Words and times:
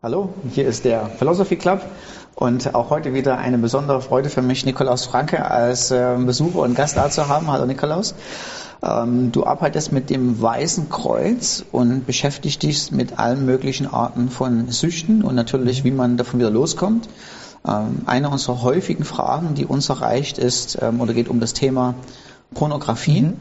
Hallo, 0.00 0.28
hier 0.54 0.68
ist 0.68 0.84
der 0.84 1.06
Philosophy 1.06 1.56
Club 1.56 1.82
und 2.36 2.72
auch 2.76 2.90
heute 2.90 3.14
wieder 3.14 3.36
eine 3.38 3.58
besondere 3.58 4.00
Freude 4.00 4.30
für 4.30 4.42
mich, 4.42 4.64
Nikolaus 4.64 5.06
Franke 5.06 5.50
als 5.50 5.90
äh, 5.90 6.16
Besucher 6.24 6.60
und 6.60 6.76
Gast 6.76 6.96
da 6.96 7.10
zu 7.10 7.26
haben. 7.26 7.50
Hallo 7.50 7.66
Nikolaus. 7.66 8.14
Ähm, 8.80 9.32
du 9.32 9.44
arbeitest 9.44 9.90
mit 9.90 10.08
dem 10.08 10.40
Weißen 10.40 10.88
Kreuz 10.88 11.64
und 11.72 12.06
beschäftigst 12.06 12.62
dich 12.62 12.92
mit 12.92 13.18
allen 13.18 13.44
möglichen 13.44 13.92
Arten 13.92 14.30
von 14.30 14.70
Süchten 14.70 15.24
und 15.24 15.34
natürlich, 15.34 15.82
wie 15.82 15.90
man 15.90 16.16
davon 16.16 16.38
wieder 16.38 16.50
loskommt. 16.50 17.08
Ähm, 17.66 18.02
eine 18.06 18.30
unserer 18.30 18.62
häufigen 18.62 19.02
Fragen, 19.02 19.56
die 19.56 19.66
uns 19.66 19.88
erreicht, 19.88 20.38
ist 20.38 20.78
ähm, 20.80 21.00
oder 21.00 21.12
geht 21.12 21.26
um 21.26 21.40
das 21.40 21.54
Thema 21.54 21.96
Pornografie. 22.54 23.22
Mhm. 23.22 23.36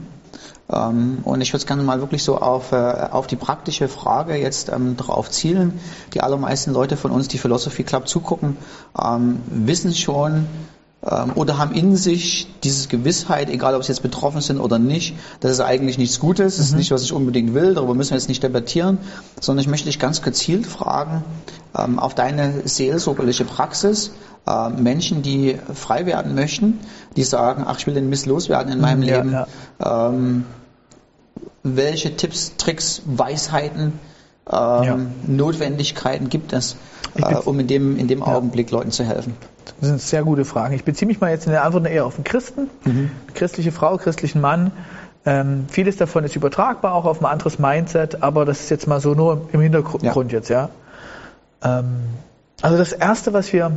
Ähm, 0.71 1.20
und 1.23 1.41
ich 1.41 1.54
würde 1.54 1.65
gerne 1.65 1.83
mal 1.83 2.00
wirklich 2.02 2.23
so 2.23 2.38
auf, 2.38 2.71
äh, 2.71 2.75
auf 2.75 3.27
die 3.27 3.36
praktische 3.36 3.88
Frage 3.88 4.36
jetzt 4.36 4.70
ähm, 4.70 4.97
darauf 4.97 5.29
zielen. 5.29 5.79
Die 6.13 6.21
allermeisten 6.21 6.73
Leute 6.73 6.97
von 6.97 7.11
uns, 7.11 7.27
die 7.27 7.38
Philosophy 7.38 7.83
Club 7.83 8.07
zugucken, 8.07 8.57
ähm, 9.01 9.39
wissen 9.50 9.93
schon, 9.93 10.47
ähm, 11.10 11.33
oder 11.36 11.57
haben 11.57 11.74
in 11.74 11.96
sich 11.96 12.47
diese 12.64 12.88
Gewissheit, 12.88 13.50
egal 13.50 13.75
ob 13.75 13.83
sie 13.83 13.91
jetzt 13.91 14.01
betroffen 14.01 14.41
sind 14.41 14.60
oder 14.60 14.79
nicht, 14.79 15.15
dass 15.39 15.51
es 15.51 15.60
eigentlich 15.61 15.97
nichts 15.97 16.19
Gutes, 16.19 16.60
ist 16.60 16.71
mhm. 16.71 16.79
nicht, 16.79 16.91
was 16.91 17.04
ich 17.04 17.13
unbedingt 17.13 17.54
will, 17.54 17.75
darüber 17.75 17.93
müssen 17.93 18.11
wir 18.11 18.18
jetzt 18.18 18.27
nicht 18.27 18.43
debattieren, 18.43 18.97
sondern 19.39 19.61
ich 19.61 19.69
möchte 19.69 19.86
dich 19.86 19.99
ganz 19.99 20.21
gezielt 20.21 20.65
fragen 20.65 21.24
ähm, 21.77 21.99
auf 21.99 22.15
deine 22.15 22.68
seelsorgerliche 22.68 23.46
Praxis, 23.46 24.11
äh, 24.47 24.69
Menschen, 24.69 25.21
die 25.21 25.57
frei 25.74 26.05
werden 26.05 26.33
möchten, 26.36 26.79
die 27.15 27.24
sagen, 27.24 27.63
ach, 27.68 27.77
ich 27.77 27.88
will 27.88 27.93
den 27.93 28.10
Mist 28.10 28.25
loswerden 28.25 28.74
in 28.74 28.82
meinem 28.82 29.04
ja, 29.04 29.18
Leben. 29.18 29.32
Ja. 29.32 30.10
Ähm, 30.10 30.46
welche 31.64 32.16
Tipps, 32.16 32.56
Tricks, 32.58 33.02
Weisheiten, 33.06 34.00
ähm, 34.50 34.84
ja. 34.84 34.97
Notwendigkeiten 35.28 36.30
gibt 36.30 36.53
es, 36.53 36.78
äh, 37.16 37.36
um 37.36 37.59
in 37.59 37.67
dem, 37.67 37.97
in 37.97 38.08
dem 38.08 38.23
Augenblick 38.23 38.72
Leuten 38.72 38.92
zu 38.92 39.03
helfen? 39.03 39.36
Das 39.80 39.89
sind 39.89 40.02
sehr 40.02 40.23
gute 40.23 40.45
Fragen. 40.45 40.73
Ich 40.73 40.83
beziehe 40.83 41.08
mich 41.08 41.19
mal 41.19 41.30
jetzt 41.30 41.45
in 41.45 41.52
der 41.52 41.64
Antwort 41.64 41.88
eher 41.88 42.05
auf 42.05 42.16
den 42.16 42.23
Christen, 42.23 42.69
mhm. 42.86 43.11
christliche 43.33 43.72
Frau, 43.72 43.97
christlichen 43.97 44.41
Mann. 44.41 44.72
Ähm, 45.25 45.66
vieles 45.69 45.97
davon 45.97 46.23
ist 46.23 46.36
übertragbar 46.36 46.94
auch 46.94 47.05
auf 47.05 47.19
ein 47.22 47.25
anderes 47.25 47.59
Mindset, 47.59 48.23
aber 48.23 48.45
das 48.45 48.61
ist 48.61 48.69
jetzt 48.69 48.88
mal 48.88 49.02
so 49.02 49.14
nur 49.14 49.49
im 49.52 49.59
Hintergrund 49.59 50.31
ja. 50.31 50.38
jetzt, 50.38 50.49
ja. 50.49 50.69
Ähm, 51.61 52.03
also 52.61 52.77
das 52.77 52.94
erste, 52.94 53.33
was 53.33 53.52
wir 53.52 53.71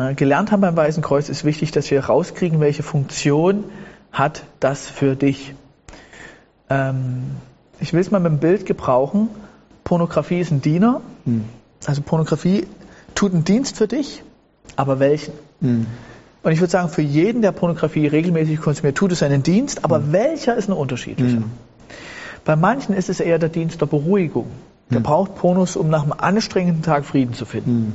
äh, 0.00 0.14
gelernt 0.14 0.50
haben 0.50 0.60
beim 0.60 0.76
Weißen 0.76 1.02
Kreuz, 1.02 1.28
ist 1.28 1.44
wichtig, 1.44 1.70
dass 1.70 1.90
wir 1.90 2.04
rauskriegen, 2.04 2.60
welche 2.60 2.82
Funktion 2.82 3.64
hat 4.10 4.42
das 4.60 4.86
für 4.88 5.16
dich. 5.16 5.54
Ähm, 6.72 7.22
ich 7.80 7.92
will 7.92 8.00
es 8.00 8.10
mal 8.10 8.20
mit 8.20 8.32
dem 8.32 8.38
Bild 8.38 8.66
gebrauchen. 8.66 9.28
Pornografie 9.84 10.40
ist 10.40 10.50
ein 10.50 10.60
Diener. 10.60 11.00
Mhm. 11.24 11.44
Also 11.86 12.02
Pornografie 12.02 12.66
tut 13.14 13.32
einen 13.32 13.44
Dienst 13.44 13.76
für 13.76 13.88
dich 13.88 14.22
aber 14.76 14.98
welchen? 14.98 15.34
Mhm. 15.60 15.86
Und 16.42 16.52
ich 16.52 16.60
würde 16.60 16.70
sagen, 16.70 16.88
für 16.88 17.02
jeden, 17.02 17.42
der 17.42 17.52
Pornografie 17.52 18.06
regelmäßig 18.06 18.60
konsumiert, 18.60 18.96
tut 18.96 19.12
es 19.12 19.22
einen 19.22 19.42
Dienst, 19.42 19.84
aber 19.84 20.00
mhm. 20.00 20.12
welcher 20.12 20.56
ist 20.56 20.68
ein 20.68 20.72
unterschiedlicher? 20.72 21.40
Mhm. 21.40 21.50
Bei 22.44 22.56
manchen 22.56 22.94
ist 22.96 23.08
es 23.08 23.20
eher 23.20 23.38
der 23.38 23.48
Dienst 23.48 23.80
der 23.80 23.86
Beruhigung. 23.86 24.46
Der 24.90 24.98
mhm. 24.98 25.04
braucht 25.04 25.36
Pornos, 25.36 25.76
um 25.76 25.88
nach 25.88 26.02
einem 26.02 26.12
anstrengenden 26.12 26.82
Tag 26.82 27.04
Frieden 27.04 27.34
zu 27.34 27.44
finden. 27.44 27.70
Mhm. 27.70 27.92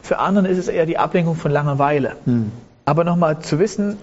Für 0.00 0.18
anderen 0.18 0.46
ist 0.46 0.58
es 0.58 0.68
eher 0.68 0.86
die 0.86 0.98
Ablenkung 0.98 1.36
von 1.36 1.50
Langeweile. 1.50 2.16
Aber 2.84 3.04
nochmal 3.04 3.38
zu 3.40 3.58
wissen, 3.58 3.96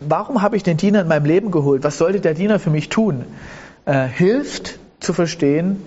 warum 0.00 0.42
habe 0.42 0.56
ich 0.56 0.62
den 0.62 0.76
Diener 0.76 1.00
in 1.00 1.08
meinem 1.08 1.24
Leben 1.24 1.50
geholt? 1.50 1.84
Was 1.84 1.98
sollte 1.98 2.20
der 2.20 2.34
Diener 2.34 2.58
für 2.58 2.70
mich 2.70 2.88
tun? 2.88 3.24
Äh, 3.84 4.06
hilft 4.06 4.78
zu 5.00 5.12
verstehen, 5.12 5.82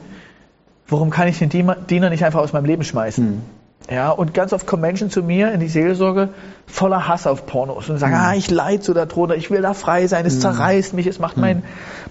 warum 0.87 1.09
kann 1.09 1.27
ich 1.27 1.39
den 1.39 1.49
Diener 1.49 2.09
nicht 2.09 2.23
einfach 2.23 2.39
aus 2.39 2.53
meinem 2.53 2.65
Leben 2.65 2.83
schmeißen? 2.83 3.41
Ja, 3.89 4.09
und 4.11 4.33
ganz 4.33 4.51
oft 4.51 4.67
kommen 4.67 4.81
Menschen 4.81 5.09
zu 5.09 5.23
mir 5.23 5.53
in 5.53 5.61
die 5.61 5.69
Seelsorge 5.69 6.29
voller 6.65 7.07
Hass 7.07 7.25
auf 7.25 7.45
Pornos 7.45 7.89
und 7.89 7.97
sagen, 7.99 8.15
mhm. 8.15 8.19
ah, 8.19 8.33
ich 8.35 8.51
leide 8.51 8.83
so 8.83 8.93
darunter, 8.93 9.35
ich 9.35 9.49
will 9.49 9.61
da 9.61 9.73
frei 9.73 10.07
sein, 10.07 10.25
es 10.25 10.35
mhm. 10.35 10.41
zerreißt 10.41 10.93
mich, 10.93 11.07
es 11.07 11.19
macht 11.19 11.37
mhm. 11.37 11.41
mein, 11.41 11.63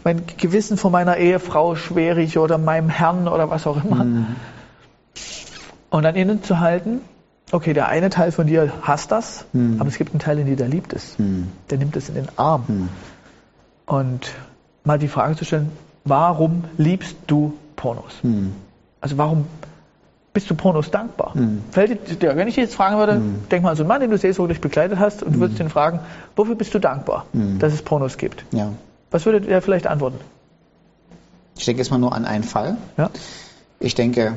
mein 0.02 0.22
Gewissen 0.38 0.78
von 0.78 0.90
meiner 0.90 1.18
Ehefrau 1.18 1.74
schwierig 1.74 2.38
oder 2.38 2.56
meinem 2.56 2.88
Herrn 2.88 3.28
oder 3.28 3.50
was 3.50 3.66
auch 3.66 3.84
immer. 3.84 4.04
Mhm. 4.04 4.26
Und 5.90 6.02
dann 6.02 6.14
innen 6.14 6.42
zu 6.42 6.60
halten, 6.60 7.00
okay, 7.56 7.72
der 7.72 7.88
eine 7.88 8.10
Teil 8.10 8.32
von 8.32 8.46
dir 8.46 8.72
hasst 8.82 9.10
das, 9.10 9.44
mhm. 9.52 9.80
aber 9.80 9.88
es 9.88 9.98
gibt 9.98 10.12
einen 10.12 10.20
Teil 10.20 10.38
in 10.38 10.46
dir, 10.46 10.56
der 10.56 10.68
liebt 10.68 10.92
es. 10.92 11.18
Mhm. 11.18 11.48
Der 11.70 11.78
nimmt 11.78 11.96
es 11.96 12.08
in 12.08 12.14
den 12.14 12.28
Arm. 12.36 12.88
Und 13.86 14.32
mal 14.84 14.98
die 14.98 15.08
Frage 15.08 15.36
zu 15.36 15.44
stellen, 15.44 15.70
warum 16.04 16.64
liebst 16.76 17.16
du 17.26 17.54
Pornos? 17.76 18.12
Also 19.00 19.18
warum 19.18 19.46
bist 20.32 20.50
du 20.50 20.54
Pornos 20.54 20.90
dankbar? 20.90 21.32
Mhm. 21.34 21.62
Fällt 21.70 22.22
dir, 22.22 22.36
wenn 22.36 22.46
ich 22.46 22.56
dich 22.56 22.64
jetzt 22.64 22.74
fragen 22.74 22.98
würde, 22.98 23.14
mhm. 23.14 23.48
denk 23.50 23.62
mal 23.62 23.70
an 23.70 23.76
so 23.76 23.82
einen 23.84 23.88
Mann, 23.88 24.00
den 24.00 24.10
du 24.10 24.18
seelsorglich 24.18 24.60
begleitet 24.60 24.98
hast, 24.98 25.22
und 25.22 25.34
du 25.34 25.40
würdest 25.40 25.60
ihn 25.60 25.70
fragen, 25.70 26.00
wofür 26.36 26.54
bist 26.54 26.74
du 26.74 26.78
dankbar, 26.78 27.24
mhm. 27.32 27.58
dass 27.58 27.72
es 27.72 27.80
Pornos 27.80 28.18
gibt? 28.18 28.44
Ja. 28.52 28.72
Was 29.10 29.24
würde 29.24 29.40
der 29.40 29.62
vielleicht 29.62 29.86
antworten? 29.86 30.18
Ich 31.56 31.64
denke 31.64 31.80
jetzt 31.80 31.90
mal 31.90 31.98
nur 31.98 32.14
an 32.14 32.26
einen 32.26 32.44
Fall. 32.44 32.76
Ja. 32.98 33.08
Ich 33.80 33.94
denke, 33.94 34.34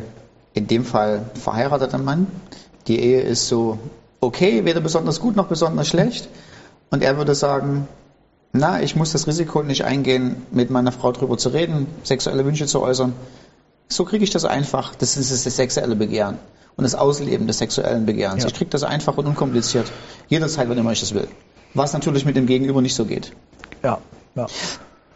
in 0.53 0.67
dem 0.67 0.85
Fall 0.85 1.21
verheirateter 1.33 1.97
Mann. 1.97 2.27
Die 2.87 2.99
Ehe 2.99 3.21
ist 3.21 3.47
so 3.47 3.77
okay, 4.21 4.65
weder 4.65 4.81
besonders 4.81 5.19
gut 5.19 5.35
noch 5.35 5.47
besonders 5.47 5.87
schlecht. 5.87 6.27
Und 6.91 7.03
er 7.03 7.17
würde 7.17 7.35
sagen, 7.35 7.87
na, 8.51 8.81
ich 8.81 8.95
muss 8.95 9.11
das 9.11 9.27
Risiko 9.27 9.61
nicht 9.61 9.85
eingehen, 9.85 10.37
mit 10.51 10.69
meiner 10.69 10.91
Frau 10.91 11.11
drüber 11.11 11.37
zu 11.37 11.49
reden, 11.49 11.87
sexuelle 12.03 12.45
Wünsche 12.45 12.65
zu 12.65 12.81
äußern. 12.81 13.13
So 13.87 14.05
kriege 14.05 14.23
ich 14.23 14.31
das 14.31 14.45
einfach. 14.45 14.95
Das 14.95 15.17
ist 15.17 15.31
das 15.31 15.55
sexuelle 15.55 15.95
Begehren 15.95 16.37
und 16.75 16.83
das 16.83 16.95
Ausleben 16.95 17.45
des 17.45 17.57
sexuellen 17.57 18.05
Begehrens. 18.05 18.43
Ja. 18.43 18.47
Ich 18.47 18.55
kriege 18.55 18.69
das 18.69 18.83
einfach 18.83 19.17
und 19.17 19.27
unkompliziert. 19.27 19.91
Jederzeit, 20.27 20.69
wann 20.69 20.77
immer 20.77 20.91
ich 20.91 21.01
das 21.01 21.13
will. 21.13 21.27
Was 21.73 21.93
natürlich 21.93 22.25
mit 22.25 22.35
dem 22.35 22.47
Gegenüber 22.47 22.81
nicht 22.81 22.95
so 22.95 23.05
geht. 23.05 23.33
Ja, 23.83 23.99
ja. 24.35 24.47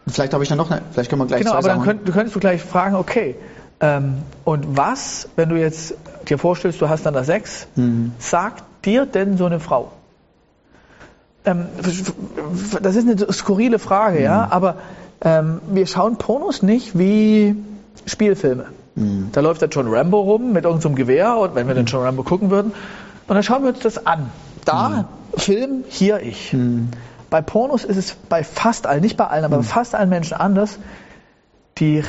Vielleicht 0.06 0.34
habe 0.34 0.42
ich 0.42 0.48
dann 0.48 0.58
noch 0.58 0.70
eine, 0.70 0.82
vielleicht 0.92 1.08
können 1.08 1.22
wir 1.22 1.26
gleich 1.26 1.40
Genau, 1.40 1.54
aber 1.54 1.68
dann 1.68 1.82
könnt, 1.82 2.06
du 2.06 2.12
könntest 2.12 2.36
du 2.36 2.40
gleich 2.40 2.62
fragen, 2.62 2.94
okay, 2.94 3.34
ähm, 3.80 4.18
und 4.44 4.76
was, 4.76 5.28
wenn 5.36 5.48
du 5.48 5.56
jetzt 5.58 5.94
dir 6.26 6.38
vorstellst, 6.38 6.80
du 6.80 6.88
hast 6.88 7.06
dann 7.06 7.14
da 7.14 7.24
Sex, 7.24 7.66
mhm. 7.76 8.12
sagt 8.18 8.64
dir 8.84 9.06
denn 9.06 9.36
so 9.36 9.46
eine 9.46 9.60
Frau? 9.60 9.92
Ähm, 11.44 11.66
das 12.82 12.96
ist 12.96 13.08
eine 13.08 13.32
skurrile 13.32 13.78
Frage, 13.78 14.18
mhm. 14.18 14.24
ja, 14.24 14.48
aber 14.50 14.76
ähm, 15.20 15.60
wir 15.68 15.86
schauen 15.86 16.16
Pornos 16.16 16.62
nicht 16.62 16.98
wie 16.98 17.56
Spielfilme. 18.06 18.66
Mhm. 18.94 19.30
Da 19.32 19.40
läuft 19.40 19.62
dann 19.62 19.70
John 19.70 19.88
Rambo 19.88 20.20
rum 20.20 20.52
mit 20.52 20.64
irgendeinem 20.64 20.94
Gewehr 20.94 21.36
und 21.36 21.54
wenn 21.54 21.66
wir 21.66 21.74
den 21.74 21.86
John 21.86 22.02
Rambo 22.02 22.22
gucken 22.22 22.50
würden, 22.50 22.72
und 23.26 23.34
dann 23.34 23.42
schauen 23.42 23.62
wir 23.62 23.70
uns 23.70 23.80
das 23.80 24.06
an. 24.06 24.30
Da, 24.64 24.88
mhm. 24.88 25.38
Film, 25.38 25.84
hier 25.88 26.20
ich. 26.20 26.52
Mhm. 26.52 26.90
Bei 27.30 27.40
Pornos 27.40 27.84
ist 27.84 27.96
es 27.96 28.14
bei 28.28 28.44
fast 28.44 28.86
allen, 28.86 29.00
nicht 29.00 29.16
bei 29.16 29.26
allen, 29.26 29.44
aber 29.44 29.56
bei 29.56 29.62
fast 29.62 29.94
allen 29.94 30.08
Menschen 30.08 30.34
anders. 30.34 30.78
Die 31.78 32.02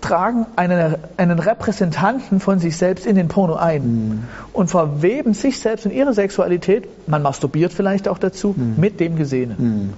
tragen 0.00 0.46
einen, 0.56 0.96
einen 1.18 1.38
Repräsentanten 1.38 2.40
von 2.40 2.58
sich 2.58 2.78
selbst 2.78 3.04
in 3.04 3.16
den 3.16 3.28
Porno 3.28 3.54
ein 3.54 3.82
mhm. 3.82 4.22
und 4.54 4.68
verweben 4.68 5.34
sich 5.34 5.60
selbst 5.60 5.84
in 5.84 5.92
ihre 5.92 6.14
Sexualität, 6.14 6.88
man 7.06 7.20
masturbiert 7.20 7.74
vielleicht 7.74 8.08
auch 8.08 8.16
dazu, 8.16 8.54
mhm. 8.56 8.74
mit 8.78 9.00
dem 9.00 9.16
Gesehenen. 9.16 9.56
Mhm. 9.58 9.92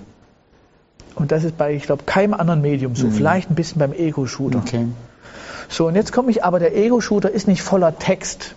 Und 1.14 1.30
das 1.32 1.44
ist 1.44 1.56
bei, 1.56 1.72
ich 1.74 1.84
glaube, 1.84 2.02
keinem 2.04 2.34
anderen 2.34 2.60
Medium 2.60 2.94
so. 2.94 3.10
Vielleicht 3.10 3.50
ein 3.50 3.54
bisschen 3.54 3.78
beim 3.78 3.92
Ego-Shooter. 3.92 4.58
Okay. 4.58 4.86
So, 5.68 5.86
und 5.86 5.94
jetzt 5.94 6.12
komme 6.12 6.30
ich, 6.30 6.44
aber 6.44 6.58
der 6.58 6.76
Ego-Shooter 6.76 7.30
ist 7.30 7.48
nicht 7.48 7.62
voller 7.62 7.98
Text. 7.98 8.54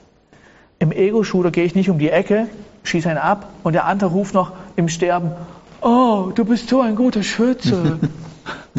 Im 0.80 0.92
Ego-Shooter 0.92 1.52
gehe 1.52 1.64
ich 1.64 1.76
nicht 1.76 1.90
um 1.90 2.00
die 2.00 2.10
Ecke, 2.10 2.48
schieße 2.84 3.10
einen 3.10 3.18
ab 3.18 3.50
und 3.64 3.74
der 3.74 3.86
andere 3.86 4.10
ruft 4.12 4.34
noch 4.34 4.52
im 4.76 4.90
Sterben, 4.90 5.32
oh, 5.82 6.32
du 6.34 6.44
bist 6.44 6.70
so 6.70 6.82
ein 6.82 6.96
guter 6.96 7.24
Schütze. 7.24 8.00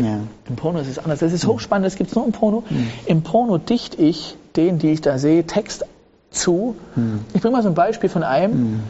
ja. 0.05 0.21
Im 0.49 0.57
Porno 0.57 0.81
ist 0.81 0.89
es 0.89 0.99
anders. 0.99 1.21
Das 1.21 1.33
ist 1.33 1.47
hochspannend, 1.47 1.87
das 1.87 1.97
gibt 1.97 2.11
es 2.11 2.17
nur 2.17 2.25
im 2.25 2.33
Porno. 2.33 2.65
Mhm. 2.69 2.91
Im 3.07 3.23
Porno 3.23 3.59
dichte 3.59 3.97
ich 4.01 4.37
den, 4.57 4.79
die 4.79 4.91
ich 4.91 5.01
da 5.01 5.19
sehe, 5.19 5.45
Text 5.47 5.85
zu. 6.31 6.77
Mhm. 6.97 7.21
Ich 7.35 7.41
bringe 7.41 7.57
mal 7.57 7.63
so 7.63 7.69
ein 7.69 7.75
Beispiel 7.75 8.09
von 8.09 8.23
einem, 8.23 8.53
mhm. 8.53 8.83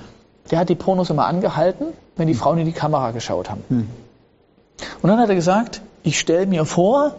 der 0.50 0.60
hat 0.60 0.68
die 0.68 0.74
Pornos 0.74 1.10
immer 1.10 1.26
angehalten, 1.26 1.86
wenn 2.16 2.28
die 2.28 2.34
Frauen 2.34 2.58
in 2.58 2.66
die 2.66 2.72
Kamera 2.72 3.10
geschaut 3.10 3.50
haben. 3.50 3.62
Mhm. 3.68 3.88
Und 5.02 5.10
dann 5.10 5.18
hat 5.18 5.28
er 5.28 5.34
gesagt, 5.34 5.82
ich 6.02 6.18
stelle 6.18 6.46
mir 6.46 6.64
vor, 6.64 7.14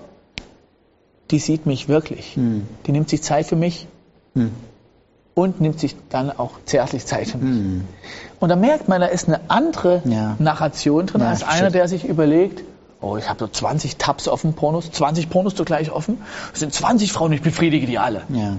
die 1.32 1.40
sieht 1.40 1.66
mich 1.66 1.88
wirklich. 1.88 2.36
Hm. 2.36 2.68
Die 2.86 2.92
nimmt 2.92 3.10
sich 3.10 3.22
Zeit 3.24 3.46
für 3.46 3.56
mich 3.56 3.88
hm. 4.36 4.52
und 5.34 5.62
nimmt 5.62 5.80
sich 5.80 5.96
dann 6.10 6.30
auch 6.30 6.52
zärtlich 6.66 7.06
Zeit 7.06 7.30
für 7.30 7.38
mich. 7.38 7.58
Hm. 7.58 7.84
Und 8.40 8.50
da 8.50 8.56
merkt 8.56 8.88
man, 8.88 9.02
da 9.02 9.08
ist 9.08 9.28
eine 9.28 9.40
andere 9.48 10.02
ja. 10.06 10.36
Narration 10.40 11.08
drin, 11.08 11.22
ja, 11.22 11.30
als 11.30 11.44
einer, 11.44 11.72
der 11.72 11.88
sich 11.88 12.06
überlegt, 12.06 12.64
oh, 13.02 13.18
ich 13.18 13.28
habe 13.28 13.40
so 13.40 13.48
20 13.48 13.98
Tabs 13.98 14.28
offen, 14.28 14.54
Pornos, 14.54 14.92
20 14.92 15.30
Pornos 15.30 15.56
zugleich 15.56 15.92
offen, 15.92 16.20
es 16.54 16.60
sind 16.60 16.74
20 16.74 17.12
Frauen, 17.12 17.32
ich 17.34 17.42
befriedige 17.42 17.88
die 17.88 18.00
alle. 18.00 18.22
Ja. 18.30 18.58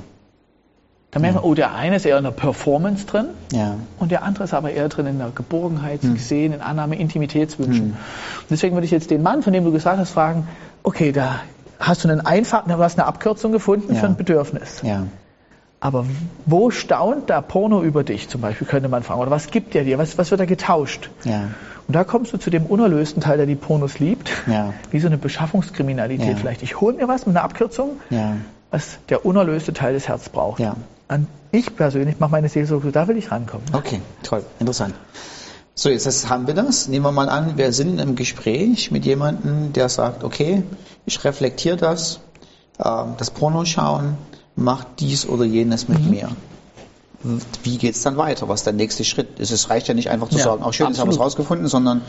Da 1.13 1.21
merkt 1.21 1.37
man, 1.37 1.45
oh, 1.45 1.55
der 1.55 1.75
eine 1.75 1.97
ist 1.97 2.07
eher 2.07 2.17
in 2.17 2.25
der 2.25 2.31
Performance 2.31 3.05
drin 3.05 3.27
ja. 3.53 3.75
und 3.99 4.11
der 4.11 4.23
andere 4.23 4.45
ist 4.45 4.55
aber 4.55 4.73
eher 4.73 4.89
drin 4.89 5.07
in 5.07 5.19
der 5.19 5.29
Geborgenheit, 5.29 6.03
hm. 6.03 6.17
Sehen, 6.17 6.55
in 6.55 6.63
Annahme, 6.63 6.97
Intimitätswünschen. 6.97 7.85
Hm. 7.85 7.91
Und 7.91 8.51
deswegen 8.51 8.75
würde 8.75 8.87
ich 8.87 8.93
jetzt 8.93 9.11
den 9.11 9.23
Mann, 9.23 9.43
von 9.43 9.53
dem 9.53 9.63
du 9.65 9.73
gesagt 9.73 9.99
hast, 9.99 10.11
fragen, 10.11 10.49
okay, 10.83 11.13
da 11.13 11.41
hast 11.79 12.05
du 12.05 12.09
einen 12.09 12.23
einfachen, 12.23 12.71
du 12.71 12.79
hast 12.79 12.99
eine 12.99 13.07
Abkürzung 13.07 13.53
gefunden 13.53 13.93
ja. 13.93 14.01
für 14.01 14.07
ein 14.07 14.17
Bedürfnis. 14.17 14.81
Ja. 14.83 15.05
Aber 15.83 16.07
wo 16.47 16.71
staunt 16.71 17.29
da 17.29 17.41
Porno 17.41 17.83
über 17.83 18.05
dich 18.05 18.29
zum 18.29 18.41
Beispiel, 18.41 18.69
könnte 18.69 18.89
man 18.89 19.03
fragen. 19.03 19.21
Oder 19.21 19.33
was 19.33 19.49
gibt 19.49 19.75
der 19.75 19.83
dir? 19.83 19.99
Was, 19.99 20.17
was 20.17 20.31
wird 20.31 20.41
da 20.41 20.45
getauscht? 20.45 21.11
Ja. 21.25 21.49
Und 21.89 21.97
da 21.97 22.05
kommst 22.05 22.33
du 22.33 22.37
zu 22.39 22.51
dem 22.51 22.67
unerlösten 22.67 23.21
Teil, 23.21 23.37
der 23.37 23.47
die 23.47 23.57
Pornos 23.57 23.99
liebt. 23.99 24.31
Ja. 24.47 24.73
Wie 24.93 25.01
so 25.01 25.09
eine 25.09 25.19
Beschaffungskriminalität 25.19 26.29
Ja. 26.29 26.37
vielleicht. 26.37 26.63
Ich 26.63 26.81
hole 26.81 26.95
mir 26.95 27.09
was 27.09 27.27
mit 27.27 27.35
einer 27.37 27.45
Abkürzung, 27.45 27.97
Ja. 28.11 28.37
was 28.71 28.99
der 29.09 29.27
unerlöste 29.27 29.73
Teil 29.73 29.93
des 29.95 30.07
Herzens 30.07 30.29
braucht. 30.29 30.61
Ja. 30.61 30.77
An 31.09 31.27
ich 31.51 31.75
persönlich 31.75 32.21
mache 32.21 32.31
meine 32.31 32.49
Seelsorge, 32.49 32.93
da 32.93 33.09
will 33.09 33.17
ich 33.17 33.33
rankommen. 33.33 33.67
Okay, 33.73 34.01
toll, 34.23 34.45
interessant. 34.61 34.95
So, 35.75 35.89
jetzt 35.89 36.29
haben 36.31 36.47
wir 36.47 36.55
das. 36.55 36.87
Nehmen 36.87 37.05
wir 37.05 37.11
mal 37.13 37.29
an, 37.29 37.57
wir 37.59 37.73
sind 37.73 37.99
im 38.01 38.15
Gespräch 38.15 38.93
mit 38.93 39.05
jemandem, 39.05 39.73
der 39.73 39.89
sagt, 39.89 40.23
okay, 40.23 40.63
ich 41.07 41.25
reflektiere 41.25 41.77
das, 41.77 42.21
ähm, 42.83 43.15
das 43.19 43.31
Porno 43.33 43.65
schauen, 43.65 44.17
macht 44.57 44.87
dies 45.01 45.27
oder 45.27 45.45
jenes 45.45 45.89
Mhm. 45.89 45.95
mit 45.95 46.11
mir. 46.11 46.29
Wie 47.63 47.79
geht's 47.79 48.03
dann 48.03 48.17
weiter? 48.17 48.49
Was 48.49 48.61
ist 48.61 48.67
der 48.67 48.73
nächste 48.73 49.05
Schritt? 49.05 49.39
ist? 49.39 49.53
Es 49.53 49.71
reicht 49.71 49.87
ja 49.87 49.95
nicht 49.95 50.11
einfach 50.11 50.29
zu 50.29 50.39
Ja, 50.39 50.45
sagen, 50.45 50.63
auch 50.63 50.73
schön, 50.73 50.89
jetzt 50.89 50.99
haben 50.99 51.09
wir 51.09 51.15
es 51.15 51.21
rausgefunden, 51.21 51.69
sondern 51.69 52.03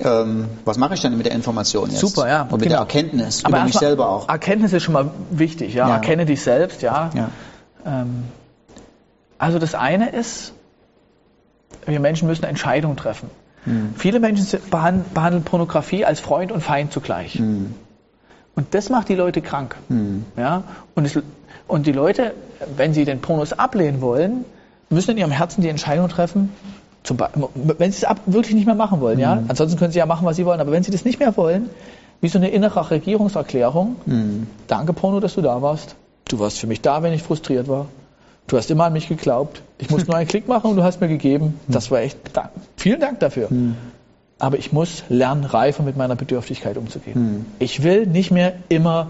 ähm, 0.00 0.48
was 0.64 0.76
mache 0.76 0.94
ich 0.94 1.00
dann 1.00 1.16
mit 1.16 1.26
der 1.26 1.34
Information 1.34 1.90
jetzt? 1.90 2.00
Super, 2.00 2.28
ja, 2.28 2.42
Und 2.42 2.52
mit 2.52 2.62
genau. 2.62 2.70
der 2.70 2.78
Erkenntnis 2.80 3.42
über 3.42 3.64
mich 3.64 3.74
selber 3.74 4.08
auch. 4.08 4.28
Erkenntnis 4.28 4.72
ist 4.72 4.82
schon 4.84 4.94
mal 4.94 5.10
wichtig, 5.30 5.74
ja. 5.74 5.88
Ja. 5.88 5.94
Erkenne 5.94 6.26
dich 6.26 6.42
selbst, 6.42 6.82
ja. 6.82 7.10
Ja. 7.14 7.30
Ähm, 7.84 8.24
also 9.38 9.58
das 9.58 9.74
eine 9.74 10.10
ist, 10.10 10.52
wir 11.86 12.00
Menschen 12.00 12.28
müssen 12.28 12.44
Entscheidungen 12.44 12.96
treffen. 12.96 13.30
Hm. 13.64 13.94
Viele 13.96 14.20
Menschen 14.20 14.46
behandeln 14.70 15.44
Pornografie 15.44 16.04
als 16.04 16.20
Freund 16.20 16.52
und 16.52 16.60
Feind 16.60 16.92
zugleich. 16.92 17.34
Hm. 17.34 17.74
Und 18.54 18.74
das 18.74 18.90
macht 18.90 19.08
die 19.08 19.14
Leute 19.14 19.42
krank. 19.42 19.76
Hm. 19.88 20.24
Ja? 20.36 20.64
Und, 20.94 21.04
es, 21.04 21.18
und 21.68 21.86
die 21.86 21.92
Leute, 21.92 22.32
wenn 22.76 22.94
sie 22.94 23.04
den 23.04 23.20
Pornos 23.20 23.52
ablehnen 23.52 24.00
wollen, 24.00 24.44
müssen 24.90 25.12
in 25.12 25.18
ihrem 25.18 25.30
Herzen 25.30 25.62
die 25.62 25.68
Entscheidung 25.68 26.08
treffen, 26.08 26.50
wenn 27.54 27.92
sie 27.92 27.98
es 27.98 28.04
ab, 28.04 28.20
wirklich 28.26 28.54
nicht 28.54 28.66
mehr 28.66 28.74
machen 28.74 29.00
wollen. 29.00 29.18
Ja? 29.18 29.42
Ansonsten 29.48 29.78
können 29.78 29.92
sie 29.92 29.98
ja 29.98 30.06
machen, 30.06 30.26
was 30.26 30.36
sie 30.36 30.44
wollen. 30.44 30.60
Aber 30.60 30.72
wenn 30.72 30.82
sie 30.82 30.90
das 30.90 31.04
nicht 31.04 31.18
mehr 31.18 31.36
wollen, 31.36 31.70
wie 32.20 32.28
so 32.28 32.38
eine 32.38 32.50
innere 32.50 32.90
Regierungserklärung, 32.90 33.96
Hm. 34.04 34.46
danke 34.66 34.92
Porno, 34.92 35.20
dass 35.20 35.34
du 35.34 35.40
da 35.40 35.62
warst. 35.62 35.96
Du 36.28 36.38
warst 36.38 36.58
für 36.58 36.66
mich 36.66 36.80
da, 36.82 37.02
wenn 37.02 37.12
ich 37.12 37.22
frustriert 37.22 37.68
war. 37.68 37.86
Du 38.46 38.56
hast 38.56 38.70
immer 38.70 38.84
an 38.84 38.92
mich 38.92 39.08
geglaubt. 39.08 39.62
Ich 39.78 39.90
musste 39.90 40.08
nur 40.10 40.16
einen 40.18 40.28
Klick 40.28 40.48
machen 40.48 40.70
und 40.70 40.76
du 40.76 40.82
hast 40.82 41.00
mir 41.00 41.08
gegeben. 41.08 41.58
Das 41.68 41.90
war 41.90 42.00
echt, 42.00 42.18
da, 42.32 42.50
vielen 42.76 43.00
Dank 43.00 43.20
dafür. 43.20 43.48
Aber 44.38 44.58
ich 44.58 44.72
muss 44.72 45.04
lernen, 45.08 45.44
reifer 45.44 45.82
mit 45.82 45.96
meiner 45.96 46.16
Bedürftigkeit 46.16 46.76
umzugehen. 46.76 47.46
Ich 47.58 47.82
will 47.82 48.06
nicht 48.06 48.30
mehr 48.30 48.54
immer 48.68 49.08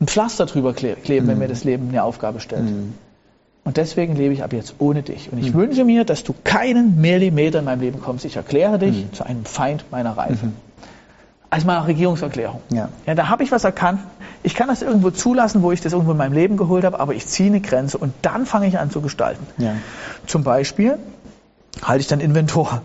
ein 0.00 0.06
Pflaster 0.06 0.46
drüber 0.46 0.70
kle- 0.70 0.96
kleben, 0.96 1.26
wenn 1.28 1.38
mir 1.38 1.48
das 1.48 1.64
Leben 1.64 1.88
eine 1.88 2.02
Aufgabe 2.02 2.40
stellt. 2.40 2.68
Und 3.66 3.76
deswegen 3.78 4.14
lebe 4.16 4.34
ich 4.34 4.42
ab 4.42 4.52
jetzt 4.52 4.74
ohne 4.78 5.02
dich. 5.02 5.32
Und 5.32 5.38
ich 5.38 5.54
wünsche 5.54 5.84
mir, 5.84 6.04
dass 6.04 6.22
du 6.24 6.34
keinen 6.44 7.00
Millimeter 7.00 7.60
in 7.60 7.64
meinem 7.64 7.80
Leben 7.80 8.00
kommst. 8.00 8.24
Ich 8.24 8.36
erkläre 8.36 8.78
dich 8.78 9.06
zu 9.12 9.24
einem 9.24 9.44
Feind 9.44 9.86
meiner 9.90 10.16
Reife. 10.16 10.48
Als 11.48 11.64
meiner 11.64 11.86
Regierungserklärung. 11.86 12.60
Ja. 12.70 12.88
Ja, 13.06 13.14
da 13.14 13.28
habe 13.28 13.44
ich 13.44 13.52
was 13.52 13.62
erkannt. 13.64 14.00
Ich 14.42 14.54
kann 14.54 14.68
das 14.68 14.82
irgendwo 14.82 15.10
zulassen, 15.10 15.62
wo 15.62 15.70
ich 15.72 15.80
das 15.80 15.92
irgendwo 15.92 16.10
in 16.12 16.18
meinem 16.18 16.32
Leben 16.34 16.56
geholt 16.56 16.84
habe, 16.84 16.98
aber 17.00 17.14
ich 17.14 17.26
ziehe 17.26 17.48
eine 17.48 17.60
Grenze 17.60 17.96
und 17.96 18.12
dann 18.22 18.44
fange 18.44 18.66
ich 18.66 18.78
an 18.78 18.90
zu 18.90 19.00
gestalten. 19.00 19.46
Ja. 19.56 19.76
Zum 20.26 20.42
Beispiel 20.42 20.98
halte 21.82 22.00
ich 22.00 22.08
dann 22.08 22.20
Inventor. 22.20 22.82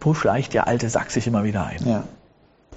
Wo 0.00 0.14
schleicht 0.14 0.54
der 0.54 0.66
alte 0.68 0.88
Sack 0.90 1.10
sich 1.10 1.26
immer 1.26 1.44
wieder 1.44 1.66
ein? 1.66 1.78
Ja. 1.84 2.04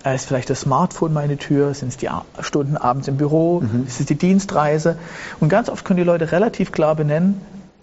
Ist 0.03 0.27
vielleicht 0.27 0.49
das 0.49 0.61
Smartphone 0.61 1.13
meine 1.13 1.37
Tür? 1.37 1.73
Sind 1.73 1.87
es 1.89 1.97
die 1.97 2.09
Stunden 2.41 2.75
abends 2.75 3.07
im 3.07 3.17
Büro? 3.17 3.63
Ist 3.87 4.01
es 4.01 4.05
die 4.05 4.15
Dienstreise? 4.15 4.97
Und 5.39 5.49
ganz 5.49 5.69
oft 5.69 5.85
können 5.85 5.97
die 5.97 6.03
Leute 6.03 6.31
relativ 6.31 6.71
klar 6.73 6.95
benennen, 6.95 7.39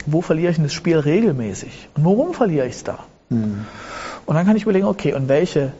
wo 0.06 0.20
verliere 0.20 0.50
ich 0.50 0.56
denn 0.56 0.64
das 0.64 0.74
Spiel 0.74 0.98
regelmäßig? 0.98 1.88
Und 1.94 2.04
worum 2.04 2.34
verliere 2.34 2.66
ich 2.66 2.74
es 2.74 2.84
da? 2.84 2.98
Und 4.26 4.34
dann 4.34 4.46
kann 4.46 4.56
ich 4.56 4.64
überlegen, 4.64 4.86
okay, 4.86 5.14
und 5.14 5.28
welche, 5.28 5.72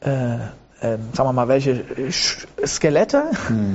äh, 0.00 0.36
ähm, 0.82 1.00
sagen 1.12 1.28
wir 1.28 1.32
mal, 1.32 1.48
welche 1.48 1.82
Skelette 2.64 3.24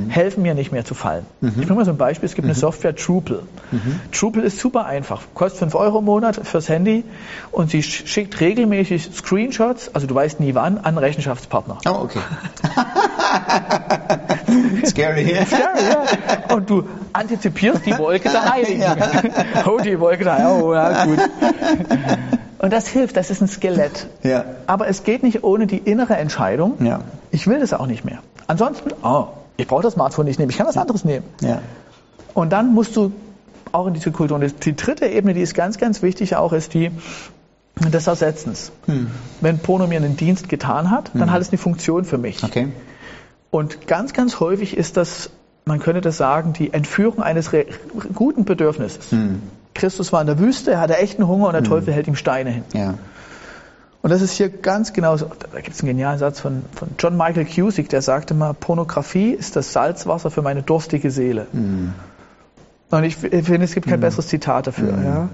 helfen 0.09 0.43
mir 0.43 0.53
nicht 0.53 0.71
mehr 0.71 0.85
zu 0.85 0.93
fallen? 0.93 1.25
Ich 1.41 1.53
bringe 1.55 1.73
mal 1.75 1.85
so 1.85 1.91
ein 1.91 1.97
Beispiel. 1.97 2.25
Es 2.27 2.35
gibt 2.35 2.45
eine 2.45 2.55
Software 2.55 2.93
Drupal. 2.93 3.41
Drupal 4.17 4.43
ist 4.43 4.59
super 4.59 4.85
einfach. 4.85 5.21
Kostet 5.33 5.59
5 5.59 5.75
Euro 5.75 5.99
im 5.99 6.05
Monat 6.05 6.39
fürs 6.43 6.69
Handy 6.69 7.03
und 7.51 7.69
sie 7.71 7.79
sch- 7.79 8.07
schickt 8.07 8.39
regelmäßig 8.39 9.09
Screenshots, 9.15 9.91
also 9.93 10.07
du 10.07 10.15
weißt 10.15 10.39
nie 10.39 10.55
wann, 10.55 10.77
an 10.79 10.97
Rechenschaftspartner. 10.97 11.77
Oh, 11.87 12.03
okay. 12.03 12.19
Scary. 14.85 15.33
Ja, 15.33 15.39
ja. 16.49 16.55
Und 16.55 16.69
du 16.69 16.83
antizipierst 17.13 17.85
die 17.85 17.97
Wolke 17.97 18.29
der 18.29 18.45
Heiligen. 18.53 18.81
Ja. 18.81 18.95
Oh, 19.65 19.77
die 19.79 19.99
Wolke 19.99 20.23
der 20.23 20.37
Heiligen. 20.37 20.61
Oh, 20.61 20.73
ja, 20.73 21.05
gut. 21.05 21.19
Und 22.59 22.73
das 22.73 22.87
hilft, 22.87 23.17
das 23.17 23.29
ist 23.29 23.41
ein 23.41 23.47
Skelett. 23.47 24.07
Ja. 24.23 24.45
Aber 24.65 24.87
es 24.87 25.03
geht 25.03 25.23
nicht 25.23 25.43
ohne 25.43 25.67
die 25.67 25.77
innere 25.77 26.15
Entscheidung. 26.15 26.83
Ja. 26.83 27.01
Ich 27.31 27.47
will 27.47 27.59
das 27.59 27.73
auch 27.73 27.85
nicht 27.85 28.03
mehr. 28.03 28.19
Ansonsten, 28.47 28.91
oh, 29.03 29.27
ich 29.57 29.67
brauche 29.67 29.83
das 29.83 29.93
Smartphone 29.93 30.25
nicht 30.25 30.39
nehmen, 30.39 30.49
ich 30.49 30.57
kann 30.57 30.67
was 30.67 30.77
anderes 30.77 31.05
nehmen. 31.05 31.25
Ja. 31.41 31.61
Und 32.33 32.51
dann 32.51 32.73
musst 32.73 32.95
du 32.95 33.11
auch 33.71 33.87
in 33.87 33.93
diese 33.93 34.11
Kultur. 34.11 34.37
Und 34.39 34.65
die 34.65 34.75
dritte 34.75 35.05
Ebene, 35.07 35.33
die 35.33 35.41
ist 35.41 35.53
ganz, 35.53 35.77
ganz 35.77 36.01
wichtig 36.01 36.35
auch, 36.35 36.53
ist 36.53 36.73
die 36.73 36.91
des 37.75 38.07
Ersetzens. 38.07 38.71
Hm. 38.85 39.11
Wenn 39.41 39.59
Porno 39.59 39.87
mir 39.87 39.97
einen 39.97 40.17
Dienst 40.17 40.49
getan 40.49 40.89
hat, 40.89 41.11
dann 41.13 41.31
hat 41.31 41.41
es 41.41 41.49
eine 41.49 41.57
Funktion 41.59 42.05
für 42.05 42.17
mich. 42.17 42.43
Okay. 42.43 42.69
Und 43.51 43.87
ganz, 43.87 44.13
ganz 44.13 44.39
häufig 44.39 44.75
ist 44.75 44.97
das, 44.97 45.29
man 45.65 45.79
könnte 45.79 46.01
das 46.01 46.17
sagen, 46.17 46.53
die 46.53 46.73
Entführung 46.73 47.21
eines 47.21 47.51
guten 48.13 48.45
Bedürfnisses. 48.45 49.11
Hm. 49.11 49.41
Christus 49.77 50.11
war 50.11 50.19
in 50.21 50.27
der 50.27 50.39
Wüste, 50.39 50.71
er 50.71 50.79
hatte 50.81 50.97
echten 50.97 51.27
Hunger 51.27 51.47
und 51.47 51.53
der 51.53 51.63
Teufel 51.63 51.93
hält 51.93 52.07
ihm 52.07 52.15
Steine 52.15 52.49
hin. 52.49 52.63
Ja. 52.73 52.95
Und 54.01 54.09
das 54.11 54.21
ist 54.21 54.33
hier 54.33 54.49
ganz 54.49 54.93
genau 54.93 55.17
so. 55.17 55.29
Da 55.51 55.59
gibt 55.61 55.75
es 55.75 55.81
einen 55.81 55.87
genialen 55.89 56.17
Satz 56.19 56.39
von, 56.39 56.63
von 56.75 56.89
John 56.99 57.17
Michael 57.17 57.45
Cusick, 57.45 57.89
der 57.89 58.01
sagte 58.01 58.33
mal, 58.33 58.53
Pornografie 58.53 59.31
ist 59.31 59.55
das 59.55 59.73
Salzwasser 59.73 60.29
für 60.31 60.41
meine 60.41 60.61
durstige 60.63 61.11
Seele. 61.11 61.47
Und 62.89 63.03
ich 63.03 63.21
f- 63.21 63.45
finde, 63.45 63.63
es 63.65 63.73
gibt 63.73 63.87
kein 63.87 63.99
besseres 63.99 64.27
Zitat 64.27 64.67
dafür. 64.67 64.93
Ja. 65.03 65.29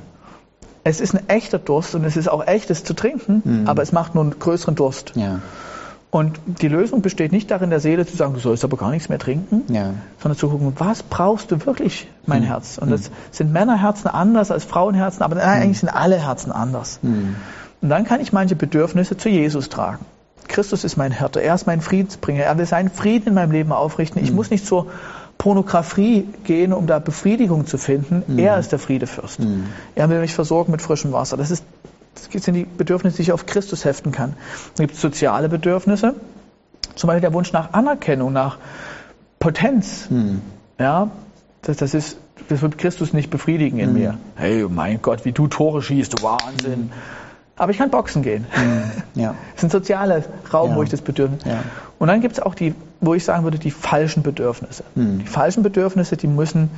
Es 0.83 0.99
ist 1.01 1.13
ein 1.13 1.29
echter 1.29 1.59
Durst 1.59 1.93
und 1.95 2.03
es 2.03 2.17
ist 2.17 2.27
auch 2.27 2.45
echtes 2.47 2.83
zu 2.83 2.93
trinken, 2.93 3.63
aber 3.67 3.81
es 3.83 3.91
macht 3.91 4.15
nur 4.15 4.23
einen 4.23 4.39
größeren 4.39 4.75
Durst. 4.75 5.13
Ja. 5.15 5.39
Und 6.13 6.39
die 6.45 6.67
Lösung 6.67 7.01
besteht 7.01 7.31
nicht 7.31 7.49
darin, 7.49 7.71
der 7.71 7.79
Seele 7.79 8.05
zu 8.05 8.15
sagen, 8.15 8.35
du 8.35 8.39
sollst 8.39 8.63
aber 8.63 8.77
gar 8.77 8.91
nichts 8.91 9.09
mehr 9.09 9.17
trinken, 9.17 9.63
Ja. 9.73 9.95
sondern 10.21 10.37
zu 10.37 10.47
gucken, 10.47 10.71
was 10.77 11.01
brauchst 11.01 11.49
du 11.49 11.65
wirklich, 11.65 12.07
mein 12.27 12.43
Herz? 12.43 12.77
Und 12.77 12.91
das 12.91 13.09
sind 13.31 13.51
Männerherzen 13.51 14.11
anders 14.11 14.51
als 14.51 14.63
Frauenherzen, 14.63 15.23
aber 15.23 15.33
nein, 15.33 15.63
eigentlich 15.63 15.79
sind 15.79 15.89
alle 15.89 16.17
Herzen 16.17 16.51
anders. 16.51 16.99
Und 17.01 17.89
dann 17.89 18.03
kann 18.03 18.21
ich 18.21 18.31
manche 18.31 18.55
Bedürfnisse 18.55 19.17
zu 19.17 19.27
Jesus 19.27 19.69
tragen. 19.69 20.05
Christus 20.47 20.83
ist 20.83 20.97
mein 20.97 21.11
Hirte, 21.11 21.41
er 21.41 21.55
ist 21.55 21.65
mein 21.65 21.81
Friedensbringer, 21.81 22.43
er 22.43 22.57
will 22.59 22.67
seinen 22.67 22.91
Frieden 22.91 23.29
in 23.29 23.33
meinem 23.33 23.51
Leben 23.51 23.71
aufrichten. 23.71 24.21
Ich 24.23 24.31
muss 24.31 24.51
nicht 24.51 24.67
zur 24.67 24.85
Pornografie 25.39 26.27
gehen, 26.43 26.73
um 26.73 26.85
da 26.85 26.99
Befriedigung 26.99 27.65
zu 27.65 27.79
finden. 27.79 28.37
Er 28.37 28.59
ist 28.59 28.71
der 28.71 28.77
Friedefürst. 28.77 29.39
Er 29.95 30.09
will 30.11 30.19
mich 30.19 30.35
versorgen 30.35 30.71
mit 30.71 30.83
frischem 30.83 31.11
Wasser. 31.11 31.37
Das, 31.37 31.49
ist, 31.49 31.63
das 32.15 32.43
sind 32.43 32.53
die 32.53 32.65
Bedürfnisse, 32.65 33.17
die 33.17 33.23
ich 33.23 33.31
auf 33.31 33.45
Christus 33.45 33.85
heften 33.85 34.11
kann. 34.11 34.33
Dann 34.75 34.87
gibt 34.87 34.95
es 34.95 35.01
soziale 35.01 35.49
Bedürfnisse, 35.49 36.15
zum 36.95 37.07
Beispiel 37.07 37.21
der 37.21 37.33
Wunsch 37.33 37.51
nach 37.53 37.73
Anerkennung, 37.73 38.33
nach 38.33 38.57
Potenz. 39.39 40.07
Ja, 40.79 41.09
das, 41.61 41.77
das, 41.77 41.93
ist, 41.93 42.17
das 42.49 42.61
wird 42.61 42.77
Christus 42.77 43.13
nicht 43.13 43.29
befriedigen 43.29 43.79
in 43.79 43.93
mir. 43.93 44.17
Hey, 44.35 44.65
mein 44.69 45.01
Gott, 45.01 45.25
wie 45.25 45.31
du 45.31 45.47
Tore 45.47 45.81
schießt, 45.81 46.21
Wahnsinn. 46.23 46.91
Aber 47.55 47.71
ich 47.71 47.77
kann 47.77 47.89
boxen 47.89 48.21
gehen. 48.23 48.47
Ja. 49.15 49.35
Das 49.53 49.57
ist 49.57 49.63
ein 49.65 49.69
sozialer 49.69 50.23
Raum, 50.51 50.71
Ja. 50.71 50.75
wo 50.75 50.83
ich 50.83 50.89
das 50.89 51.01
Bedürfnis. 51.01 51.43
Ja. 51.45 51.63
Und 51.99 52.07
dann 52.07 52.19
gibt 52.19 52.33
es 52.33 52.39
auch 52.39 52.55
die, 52.55 52.73
wo 52.99 53.13
ich 53.13 53.23
sagen 53.23 53.43
würde, 53.43 53.59
die 53.59 53.69
falschen 53.69 54.23
Bedürfnisse. 54.23 54.83
Hm. 54.95 55.19
Die 55.19 55.27
falschen 55.27 55.61
Bedürfnisse, 55.61 56.17
die 56.17 56.25
müssen 56.27 56.71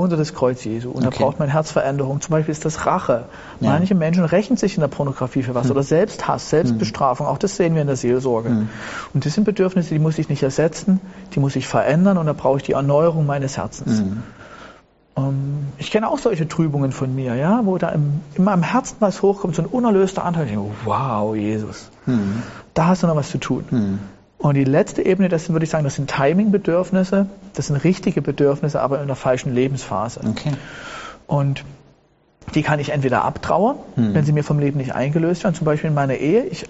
unter 0.00 0.16
das 0.16 0.34
Kreuz 0.34 0.64
Jesu. 0.64 0.90
Und 0.90 1.06
Okay. 1.06 1.16
da 1.18 1.24
braucht 1.24 1.38
man 1.38 1.48
Herzveränderung. 1.48 2.20
Zum 2.20 2.30
Beispiel 2.32 2.52
ist 2.52 2.64
das 2.64 2.86
Rache. 2.86 3.24
Ja. 3.60 3.68
Hm. 3.70 3.78
Manche 3.78 3.94
Menschen 3.94 4.24
rächen 4.24 4.56
sich 4.56 4.76
in 4.76 4.80
der 4.80 4.88
Pornografie 4.88 5.42
für 5.42 5.54
was. 5.54 5.70
Oder 5.70 5.82
Selbsthass, 5.82 6.50
Selbstbestrafung. 6.50 7.26
Auch 7.26 7.38
das 7.38 7.56
sehen 7.56 7.74
wir 7.74 7.80
in 7.82 7.86
der 7.86 7.96
Seelsorge. 7.96 8.48
Hm. 8.50 8.68
Und 9.14 9.26
das 9.26 9.34
sind 9.34 9.44
Bedürfnisse, 9.44 9.90
die 9.94 9.98
muss 9.98 10.18
ich 10.18 10.28
nicht 10.28 10.42
ersetzen, 10.42 11.00
die 11.34 11.40
muss 11.40 11.56
ich 11.56 11.66
verändern. 11.68 12.18
Und 12.18 12.26
da 12.26 12.32
brauche 12.32 12.58
ich 12.58 12.62
die 12.62 12.72
Erneuerung 12.72 13.26
meines 13.26 13.56
Herzens. 13.56 13.98
Hm. 14.00 14.22
Ähm, 15.16 15.66
ich 15.78 15.90
kenne 15.90 16.08
auch 16.08 16.18
solche 16.18 16.46
Trübungen 16.48 16.92
von 16.92 17.14
mir, 17.14 17.34
ja, 17.34 17.60
wo 17.64 17.78
da 17.78 17.88
im, 17.90 18.20
in 18.34 18.44
meinem 18.44 18.62
Herzen 18.62 18.96
was 19.00 19.22
hochkommt, 19.22 19.54
so 19.56 19.62
ein 19.62 19.66
unerlöster 19.66 20.24
Anteil. 20.24 20.44
Ich 20.46 20.52
denke, 20.52 20.70
wow, 20.84 21.34
Jesus, 21.34 21.90
Hm. 22.04 22.42
da 22.74 22.86
hast 22.86 23.02
du 23.02 23.06
noch 23.06 23.16
was 23.16 23.30
zu 23.30 23.38
tun. 23.38 23.64
Und 24.38 24.54
die 24.54 24.64
letzte 24.64 25.04
Ebene, 25.04 25.28
das 25.28 25.44
sind, 25.44 25.54
würde 25.54 25.64
ich 25.64 25.70
sagen, 25.70 25.84
das 25.84 25.96
sind 25.96 26.08
Timing-Bedürfnisse, 26.08 27.26
das 27.54 27.66
sind 27.66 27.76
richtige 27.76 28.22
Bedürfnisse, 28.22 28.80
aber 28.80 29.00
in 29.00 29.08
der 29.08 29.16
falschen 29.16 29.52
Lebensphase. 29.52 30.20
Okay. 30.28 30.52
Und 31.26 31.64
die 32.54 32.62
kann 32.62 32.78
ich 32.78 32.90
entweder 32.90 33.24
abtrauern, 33.24 33.76
wenn 33.96 34.24
sie 34.24 34.32
mir 34.32 34.44
vom 34.44 34.58
Leben 34.58 34.78
nicht 34.78 34.94
eingelöst 34.94 35.44
werden, 35.44 35.54
zum 35.54 35.64
Beispiel 35.64 35.88
in 35.88 35.94
meiner 35.94 36.14
Ehe. 36.14 36.44
Ich, 36.44 36.66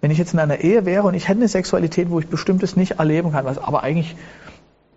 wenn 0.00 0.10
ich 0.10 0.18
jetzt 0.18 0.32
in 0.32 0.40
einer 0.40 0.58
Ehe 0.58 0.86
wäre 0.86 1.06
und 1.06 1.14
ich 1.14 1.28
hätte 1.28 1.38
eine 1.38 1.48
Sexualität, 1.48 2.10
wo 2.10 2.18
ich 2.18 2.26
bestimmtes 2.26 2.74
nicht 2.74 2.98
erleben 2.98 3.32
kann, 3.32 3.44
was 3.44 3.58
aber 3.58 3.82
eigentlich 3.82 4.16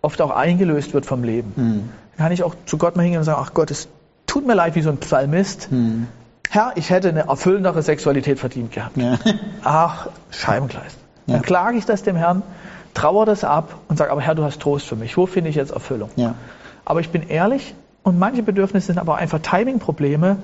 oft 0.01 0.21
auch 0.21 0.31
eingelöst 0.31 0.93
wird 0.93 1.05
vom 1.05 1.23
Leben. 1.23 1.51
Hm. 1.55 1.89
Dann 2.15 2.25
kann 2.25 2.31
ich 2.31 2.43
auch 2.43 2.55
zu 2.65 2.77
Gott 2.77 2.95
mal 2.95 3.03
hingehen 3.03 3.19
und 3.19 3.25
sagen, 3.25 3.41
ach 3.43 3.53
Gott, 3.53 3.69
es 3.69 3.89
tut 4.25 4.47
mir 4.47 4.55
leid 4.55 4.75
wie 4.75 4.81
so 4.81 4.89
ein 4.89 4.97
Psalmist. 4.97 5.69
Hm. 5.69 6.07
Herr, 6.49 6.71
ich 6.75 6.89
hätte 6.89 7.09
eine 7.09 7.27
erfüllendere 7.27 7.83
Sexualität 7.83 8.39
verdient 8.39 8.71
gehabt. 8.71 8.97
Ja. 8.97 9.19
Ach, 9.63 10.07
Scheibengleis. 10.31 10.93
Ja. 11.27 11.33
Dann 11.35 11.41
klage 11.43 11.77
ich 11.77 11.85
das 11.85 12.03
dem 12.03 12.15
Herrn, 12.15 12.41
trauere 12.93 13.25
das 13.25 13.43
ab 13.43 13.75
und 13.87 13.97
sage, 13.97 14.11
aber 14.11 14.21
Herr, 14.21 14.33
du 14.35 14.43
hast 14.43 14.59
Trost 14.61 14.87
für 14.87 14.95
mich. 14.95 15.15
Wo 15.17 15.25
finde 15.27 15.49
ich 15.49 15.55
jetzt 15.55 15.71
Erfüllung? 15.71 16.09
ja. 16.15 16.33
Aber 16.85 17.01
ich 17.01 17.09
bin 17.09 17.27
ehrlich 17.27 17.75
und 18.03 18.17
manche 18.17 18.41
Bedürfnisse 18.43 18.87
sind 18.87 18.97
aber 18.97 19.17
einfach 19.17 19.39
Timing-Probleme. 19.39 20.37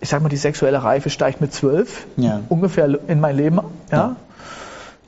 Ich 0.00 0.08
sage 0.08 0.22
mal, 0.22 0.30
die 0.30 0.38
sexuelle 0.38 0.82
Reife 0.82 1.10
steigt 1.10 1.42
mit 1.42 1.52
zwölf 1.52 2.06
Ja. 2.16 2.40
ungefähr 2.48 2.98
in 3.08 3.20
mein 3.20 3.36
Leben. 3.36 3.60
Ja? 3.92 4.16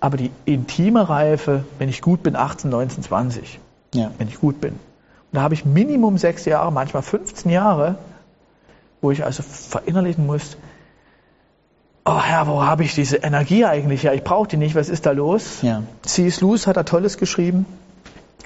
Aber 0.01 0.19
die 0.19 0.31
intime 0.45 1.09
Reife, 1.09 1.65
wenn 1.79 1.89
ich 1.89 2.03
gut 2.03 2.23
bin, 2.23 2.37
18, 2.37 2.69
19, 2.71 3.03
20, 3.03 3.61
Ja. 3.95 4.11
wenn 4.19 4.29
ich 4.29 4.39
gut 4.41 4.61
bin. 4.61 4.73
Und 4.73 4.79
da 5.33 5.41
habe 5.41 5.55
ich 5.55 5.65
Minimum 5.65 6.19
sechs 6.19 6.45
Jahre, 6.45 6.71
manchmal 6.71 7.03
15 7.03 7.51
Jahre, 7.51 7.95
wo 9.01 9.11
ich 9.11 9.25
also 9.25 9.43
verinnerlichen 9.43 10.27
muss, 10.27 10.59
oh 12.05 12.21
Herr, 12.21 12.47
wo 12.47 12.63
habe 12.63 12.85
ich 12.85 12.95
diese 12.95 13.19
Energie 13.19 13.65
eigentlich 13.65 14.05
her? 14.05 14.15
Ich 14.15 14.25
brauche 14.25 14.49
die 14.49 14.57
nicht, 14.57 14.75
was 14.75 14.89
ist 14.89 15.07
da 15.07 15.13
los? 15.13 15.63
Ja. 15.63 15.83
C.S. 16.03 16.41
Lewis 16.41 16.67
hat 16.67 16.77
da 16.77 16.83
Tolles 16.83 17.17
geschrieben. 17.17 17.67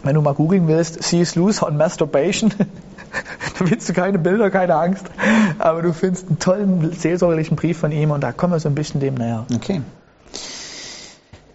Wenn 0.02 0.14
du 0.14 0.20
mal 0.20 0.34
googeln 0.34 0.68
willst, 0.68 1.02
C.S. 1.02 1.34
Lewis 1.36 1.62
on 1.62 1.76
Masturbation, 1.76 2.52
da 2.58 3.64
findest 3.64 3.88
du 3.88 3.92
keine 3.94 4.18
Bilder, 4.18 4.50
keine 4.50 4.74
Angst, 4.76 5.06
aber 5.58 5.82
du 5.82 5.92
findest 5.92 6.28
einen 6.28 6.38
tollen 6.38 6.92
seelsorgerlichen 6.92 7.56
Brief 7.56 7.78
von 7.78 7.92
ihm 7.92 8.10
und 8.10 8.20
da 8.20 8.32
kommen 8.32 8.52
wir 8.52 8.60
so 8.60 8.68
ein 8.68 8.74
bisschen 8.74 9.00
dem 9.00 9.14
näher. 9.14 9.46
Okay. 9.54 9.80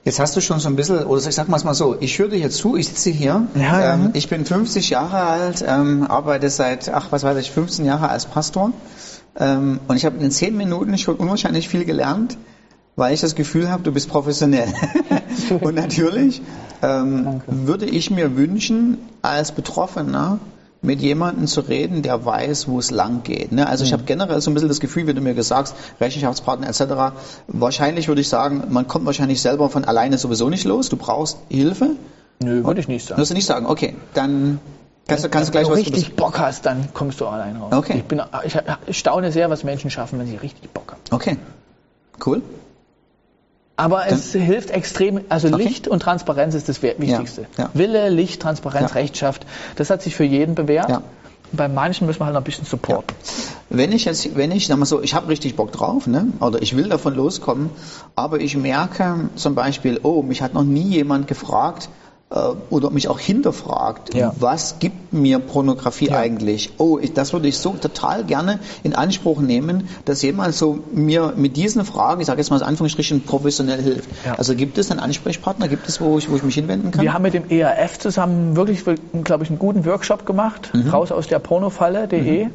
Jetzt 0.04 0.20
hast 0.20 0.36
du 0.36 0.42
schon 0.42 0.60
so 0.60 0.68
ein 0.68 0.76
bisschen, 0.76 1.06
oder 1.06 1.22
ich 1.28 1.36
sag 1.36 1.48
mal 1.48 1.58
es 1.58 1.64
mal 1.64 1.76
so, 1.76 1.96
ich 2.00 2.18
höre 2.18 2.30
dir 2.30 2.40
jetzt 2.40 2.58
zu, 2.58 2.76
ich 2.76 2.88
sitze 2.88 3.12
hier, 3.12 3.44
Ja, 3.54 3.80
ja. 3.80 3.94
ähm, 3.94 4.10
ich 4.14 4.28
bin 4.30 4.46
50 4.46 4.90
Jahre 4.90 5.18
alt, 5.18 5.64
ähm, 5.66 6.08
arbeite 6.10 6.50
seit, 6.50 6.92
ach 6.92 7.08
was 7.12 7.22
weiß 7.22 7.38
ich, 7.38 7.52
15 7.52 7.86
Jahre 7.86 8.10
als 8.10 8.26
Pastor 8.26 8.72
und 9.34 9.96
ich 9.96 10.06
habe 10.06 10.18
in 10.18 10.32
10 10.32 10.58
Minuten 10.58 10.98
schon 10.98 11.16
unwahrscheinlich 11.16 11.70
viel 11.70 11.86
gelernt, 11.86 12.38
weil 12.96 13.14
ich 13.14 13.22
das 13.22 13.36
Gefühl 13.36 13.70
habe, 13.70 13.84
du 13.84 13.92
bist 13.92 14.10
professionell. 14.10 14.68
und 15.62 15.76
natürlich 15.76 16.42
ähm, 16.82 17.42
würde 17.48 17.86
ich 17.86 18.12
mir 18.12 18.36
wünschen, 18.36 18.98
als 19.22 19.52
Betroffener 19.52 20.40
mit 20.82 21.00
jemandem 21.00 21.46
zu 21.46 21.62
reden, 21.62 22.02
der 22.02 22.26
weiß, 22.26 22.68
wo 22.68 22.80
es 22.80 22.90
lang 22.90 23.22
geht. 23.24 23.52
Ne? 23.52 23.68
Also 23.68 23.84
ich 23.84 23.94
habe 23.94 24.04
generell 24.04 24.42
so 24.42 24.50
ein 24.50 24.56
bisschen 24.56 24.70
das 24.70 24.80
Gefühl, 24.80 25.06
wie 25.06 25.14
du 25.14 25.22
mir 25.22 25.36
gesagt 25.36 25.70
hast, 25.70 25.76
Rechenschaftspartner 26.02 26.68
etc. 26.68 27.16
Wahrscheinlich 27.48 28.08
würde 28.08 28.22
ich 28.22 28.30
sagen, 28.30 28.64
man 28.70 28.88
kommt 28.88 29.06
wahrscheinlich 29.06 29.42
selber 29.42 29.70
von 29.70 29.86
alleine 29.86 30.18
sowieso 30.18 30.50
nicht 30.50 30.66
los. 30.66 30.90
Du 30.90 30.98
brauchst 30.98 31.38
Hilfe. 31.50 31.92
Nö, 32.44 32.66
würde 32.66 32.82
ich 32.82 32.88
nicht 32.88 33.08
sagen. 33.08 33.22
Wirst 33.22 33.30
du 33.30 33.36
nicht 33.36 33.46
sagen, 33.46 33.68
okay, 33.68 33.96
dann 34.16 34.60
kannst 35.12 35.26
du, 35.26 35.30
kannst 35.30 35.50
du 35.50 35.54
Wenn 35.54 35.64
gleich 35.64 35.68
du 35.68 35.80
was 35.90 35.94
richtig 35.94 36.16
Bock 36.16 36.40
hast, 36.40 36.66
dann 36.66 36.94
kommst 36.94 37.22
du 37.22 37.28
allein 37.28 37.56
raus. 37.56 37.72
Okay. 37.74 37.98
Ich, 37.98 38.04
bin, 38.04 38.22
ich, 38.44 38.58
ich 38.88 38.98
staune 38.98 39.32
sehr, 39.32 39.50
was 39.50 39.64
Menschen 39.64 39.90
schaffen, 39.90 40.20
wenn 40.20 40.28
sie 40.28 40.38
richtig 40.38 40.70
Bock 40.72 40.92
haben. 40.92 41.02
Okay, 41.12 41.38
cool. 42.26 42.42
Aber 43.78 44.08
es 44.08 44.32
hilft 44.34 44.70
extrem, 44.70 45.22
also 45.30 45.48
Okay. 45.48 45.64
Licht 45.64 45.88
und 45.88 46.02
Transparenz 46.02 46.54
ist 46.54 46.70
das 46.70 46.84
Wichtigste. 46.84 47.46
ja. 47.58 47.70
Wille, 47.74 48.10
Licht, 48.10 48.42
Transparenz, 48.42 48.92
Ja. 48.92 48.96
Rechtschaft, 48.96 49.46
das 49.76 49.90
hat 49.90 50.02
sich 50.04 50.16
für 50.16 50.24
jeden 50.24 50.54
bewährt. 50.56 50.90
Ja. 50.90 51.02
Bei 51.54 51.68
manchen 51.68 52.06
müssen 52.08 52.20
wir 52.22 52.26
halt 52.26 52.34
noch 52.36 52.42
ein 52.42 52.46
bisschen 52.46 52.66
supporten. 52.66 53.16
Wenn 53.70 53.92
ich 53.92 54.06
jetzt, 54.06 54.38
wenn 54.38 54.52
ich, 54.52 54.68
sag 54.68 54.78
mal 54.78 54.86
so, 54.86 55.02
ich 55.02 55.14
habe 55.16 55.28
richtig 55.30 55.56
Bock 55.56 55.72
drauf, 55.72 56.08
ne? 56.08 56.28
Oder 56.40 56.62
ich 56.62 56.78
will 56.78 56.88
davon 56.90 57.16
loskommen, 57.16 57.72
aber 58.16 58.40
ich 58.40 58.56
merke 58.56 59.30
zum 59.36 59.56
Beispiel, 59.56 60.00
oh, 60.04 60.22
mich 60.22 60.42
hat 60.42 60.54
noch 60.54 60.64
nie 60.64 60.88
jemand 60.88 61.28
gefragt 61.28 61.90
oder 62.70 62.92
mich 62.92 63.10
auch 63.10 63.20
hinterfragt, 63.20 64.14
Ja. 64.14 64.34
was 64.40 64.80
gibt 64.80 65.12
mir 65.12 65.40
Pornografie 65.40 66.08
Ja. 66.08 66.18
eigentlich? 66.18 66.72
Oh, 66.78 66.98
ich, 66.98 67.12
das 67.14 67.34
würde 67.34 67.50
ich 67.50 67.58
so 67.58 67.72
total 67.74 68.24
gerne 68.24 68.60
in 68.84 68.96
Anspruch 68.96 69.42
nehmen, 69.42 69.90
dass 70.06 70.22
jemand 70.22 70.56
so 70.56 70.80
mir 70.94 71.34
mit 71.36 71.58
diesen 71.58 71.84
Fragen, 71.84 72.22
ich 72.22 72.28
sage 72.28 72.40
jetzt 72.40 72.50
mal 72.50 72.58
in 72.58 72.64
Anführungsstrichen, 72.64 73.24
professionell 73.24 73.82
hilft. 73.82 74.10
Ja. 74.26 74.36
Also 74.38 74.56
gibt 74.56 74.78
es 74.78 74.90
einen 74.92 75.02
Ansprechpartner, 75.02 75.68
gibt 75.68 75.90
es, 75.90 76.00
wo 76.00 76.18
ich, 76.18 76.32
wo 76.32 76.38
ich 76.38 76.44
mich 76.44 76.56
hinwenden 76.56 76.92
kann? 76.92 77.02
Wir 77.04 77.14
haben 77.14 77.24
mit 77.24 77.34
dem 77.34 77.50
ERF 77.50 78.00
zusammen 78.00 78.56
wirklich, 78.56 78.84
glaube 79.26 79.44
ich, 79.44 79.50
einen 79.50 79.60
guten 79.60 79.86
Workshop 79.86 80.26
gemacht, 80.26 80.70
Mhm. 80.74 80.90
raus 80.90 81.12
aus 81.12 81.28
der 81.28 81.40
Pornofalle.de, 81.40 82.48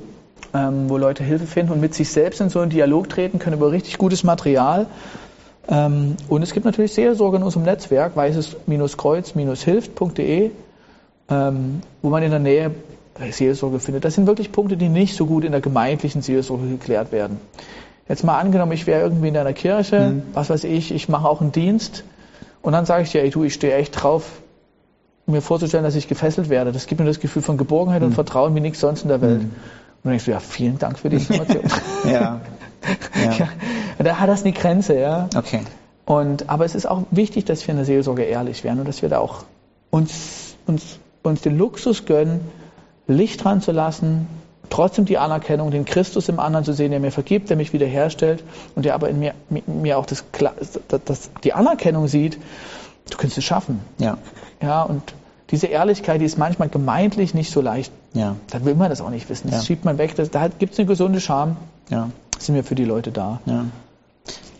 ähm, 0.54 0.88
wo 0.88 0.96
Leute 0.96 1.22
Hilfe 1.22 1.46
finden 1.46 1.72
und 1.72 1.80
mit 1.82 1.92
sich 1.94 2.08
selbst 2.08 2.40
in 2.40 2.48
so 2.48 2.60
einen 2.60 2.70
Dialog 2.70 3.10
treten 3.10 3.38
können 3.38 3.56
über 3.56 3.70
richtig 3.72 3.98
gutes 3.98 4.24
Material. 4.24 4.86
Ähm, 5.68 6.16
und 6.28 6.42
es 6.42 6.52
gibt 6.52 6.64
natürlich 6.64 6.94
Seelsorge 6.94 7.38
in 7.38 7.42
unserem 7.42 7.64
Netzwerk, 7.64 8.14
weißes-kreuz-hilft.de, 8.16 10.50
ähm, 11.28 11.80
wo 12.02 12.08
man 12.08 12.22
in 12.22 12.30
der 12.30 12.40
Nähe 12.40 12.70
Seelsorge 13.30 13.80
findet. 13.80 14.04
Das 14.04 14.14
sind 14.14 14.26
wirklich 14.26 14.52
Punkte, 14.52 14.76
die 14.76 14.88
nicht 14.88 15.16
so 15.16 15.26
gut 15.26 15.44
in 15.44 15.52
der 15.52 15.60
gemeindlichen 15.60 16.22
Seelsorge 16.22 16.68
geklärt 16.68 17.12
werden. 17.12 17.40
Jetzt 18.08 18.22
mal 18.22 18.38
angenommen, 18.38 18.72
ich 18.72 18.86
wäre 18.86 19.00
irgendwie 19.00 19.28
in 19.28 19.36
einer 19.36 19.52
Kirche, 19.52 20.22
was 20.32 20.48
weiß 20.48 20.64
ich, 20.64 20.94
ich 20.94 21.08
mache 21.08 21.28
auch 21.28 21.40
einen 21.40 21.50
Dienst 21.50 22.04
und 22.62 22.72
dann 22.72 22.86
sage 22.86 23.02
ich 23.02 23.10
dir, 23.10 23.22
ey 23.22 23.30
du, 23.30 23.42
ich 23.42 23.54
stehe 23.54 23.74
echt 23.74 24.00
drauf, 24.00 24.30
mir 25.26 25.42
vorzustellen, 25.42 25.82
dass 25.82 25.96
ich 25.96 26.06
gefesselt 26.06 26.48
werde. 26.48 26.70
Das 26.70 26.86
gibt 26.86 27.00
mir 27.00 27.06
das 27.06 27.18
Gefühl 27.18 27.42
von 27.42 27.56
Geborgenheit 27.56 28.02
und 28.02 28.12
Vertrauen 28.12 28.54
wie 28.54 28.60
nichts 28.60 28.78
sonst 28.78 29.02
in 29.02 29.08
der 29.08 29.20
Welt. 29.20 29.40
Und 29.40 29.50
dann 30.04 30.12
denkst 30.12 30.26
du, 30.26 30.30
ja, 30.30 30.38
vielen 30.38 30.78
Dank 30.78 31.00
für 31.00 31.08
die 31.08 31.16
Information. 31.16 31.64
Ja. 32.04 32.40
ja. 33.14 33.32
ja, 33.32 33.48
da 33.98 34.18
hat 34.18 34.28
das 34.28 34.42
eine 34.42 34.52
Grenze, 34.52 34.98
ja. 34.98 35.28
Okay. 35.36 35.60
Und, 36.04 36.48
aber 36.48 36.64
es 36.64 36.74
ist 36.74 36.86
auch 36.86 37.02
wichtig, 37.10 37.44
dass 37.46 37.66
wir 37.66 37.72
in 37.72 37.76
der 37.78 37.84
Seelsorge 37.86 38.22
ehrlich 38.22 38.62
werden 38.64 38.78
und 38.80 38.88
dass 38.88 39.02
wir 39.02 39.08
da 39.08 39.18
auch 39.18 39.44
uns, 39.90 40.54
uns, 40.66 40.98
uns 41.22 41.40
den 41.42 41.58
Luxus 41.58 42.04
gönnen, 42.04 42.40
Licht 43.08 43.42
dran 43.44 43.60
zu 43.60 43.72
lassen, 43.72 44.26
trotzdem 44.70 45.04
die 45.04 45.18
Anerkennung, 45.18 45.70
den 45.70 45.84
Christus 45.84 46.28
im 46.28 46.38
anderen 46.40 46.64
zu 46.64 46.72
sehen, 46.72 46.90
der 46.90 47.00
mir 47.00 47.12
vergibt, 47.12 47.50
der 47.50 47.56
mich 47.56 47.72
wiederherstellt 47.72 48.42
und 48.74 48.84
der 48.84 48.94
aber 48.94 49.08
in 49.08 49.18
mir, 49.18 49.34
mir 49.66 49.98
auch 49.98 50.06
das, 50.06 50.24
das, 51.04 51.30
die 51.44 51.52
Anerkennung 51.52 52.08
sieht, 52.08 52.38
du 53.10 53.16
kannst 53.16 53.38
es 53.38 53.44
schaffen. 53.44 53.80
Ja. 53.98 54.18
Ja, 54.60 54.82
und 54.82 55.02
diese 55.50 55.68
Ehrlichkeit, 55.68 56.20
die 56.20 56.24
ist 56.24 56.38
manchmal 56.38 56.68
gemeintlich 56.68 57.32
nicht 57.34 57.52
so 57.52 57.60
leicht. 57.60 57.92
Ja. 58.12 58.34
Dann 58.50 58.64
will 58.64 58.74
man 58.74 58.90
das 58.90 59.00
auch 59.00 59.10
nicht 59.10 59.28
wissen. 59.28 59.50
Das 59.50 59.60
Ja. 59.60 59.64
schiebt 59.66 59.84
man 59.84 59.98
weg. 59.98 60.14
Das, 60.16 60.30
da 60.30 60.48
gibt 60.48 60.72
es 60.72 60.78
eine 60.78 60.86
gesunde 60.86 61.20
Scham. 61.20 61.56
Ja. 61.88 62.10
Sind 62.38 62.54
wir 62.56 62.64
für 62.64 62.74
die 62.74 62.84
Leute 62.84 63.12
da. 63.12 63.40
Ja. 63.46 63.66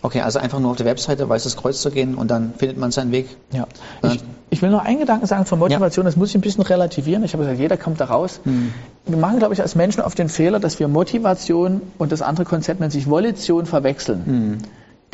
Okay, 0.06 0.20
also 0.20 0.38
einfach 0.38 0.60
nur 0.60 0.70
auf 0.70 0.76
der 0.76 0.86
Webseite 0.86 1.28
Weißes 1.28 1.56
Kreuz 1.56 1.80
zu 1.80 1.90
gehen 1.90 2.14
und 2.14 2.30
dann 2.30 2.54
findet 2.56 2.78
man 2.78 2.92
seinen 2.92 3.10
Weg. 3.10 3.26
Ja. 3.50 3.66
Ja. 4.04 4.12
Ich, 4.12 4.22
ich 4.50 4.62
will 4.62 4.70
noch 4.70 4.84
einen 4.84 5.00
Gedanken 5.00 5.26
sagen 5.26 5.46
zur 5.46 5.58
Motivation, 5.58 6.04
das 6.04 6.14
muss 6.14 6.28
ich 6.28 6.36
ein 6.36 6.42
bisschen 6.42 6.62
relativieren. 6.62 7.24
Ich 7.24 7.32
habe 7.32 7.42
gesagt, 7.42 7.58
jeder 7.58 7.76
kommt 7.76 8.00
da 8.00 8.04
raus. 8.04 8.38
Wir 8.44 9.16
machen, 9.16 9.40
glaube 9.40 9.54
ich, 9.54 9.62
als 9.62 9.74
Menschen 9.74 10.02
oft 10.02 10.16
den 10.16 10.28
Fehler, 10.28 10.60
dass 10.60 10.78
wir 10.78 10.86
Motivation 10.86 11.82
und 11.98 12.12
das 12.12 12.22
andere 12.22 12.46
Konzept 12.46 12.78
nennt 12.78 12.92
sich 12.92 13.10
Volition 13.10 13.66
verwechseln. 13.66 14.62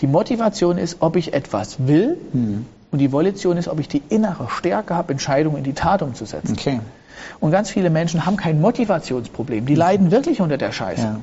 Die 0.00 0.06
Motivation 0.06 0.76
ist, 0.76 0.99
ob 1.00 1.16
ich 1.16 1.32
etwas 1.32 1.87
will 1.87 2.18
und 2.90 2.99
die 2.99 3.12
Volition 3.12 3.56
ist, 3.56 3.68
ob 3.68 3.80
ich 3.80 3.88
die 3.88 4.02
innere 4.11 4.50
Stärke 4.50 4.94
habe, 4.94 5.12
Entscheidungen 5.12 5.56
in 5.56 5.64
die 5.64 5.72
Tat 5.72 6.02
umzusetzen. 6.02 6.52
Okay. 6.52 6.80
Und 7.40 7.50
ganz 7.50 7.70
viele 7.70 7.88
Menschen 7.88 8.26
haben 8.26 8.37
kein 8.37 8.61
Motivationsproblem. 8.61 9.64
Die 9.64 9.75
leiden 9.75 10.11
wirklich 10.11 10.42
unter 10.42 10.58
der 10.58 10.72
Scheiße. 10.72 11.02
Ja. 11.02 11.20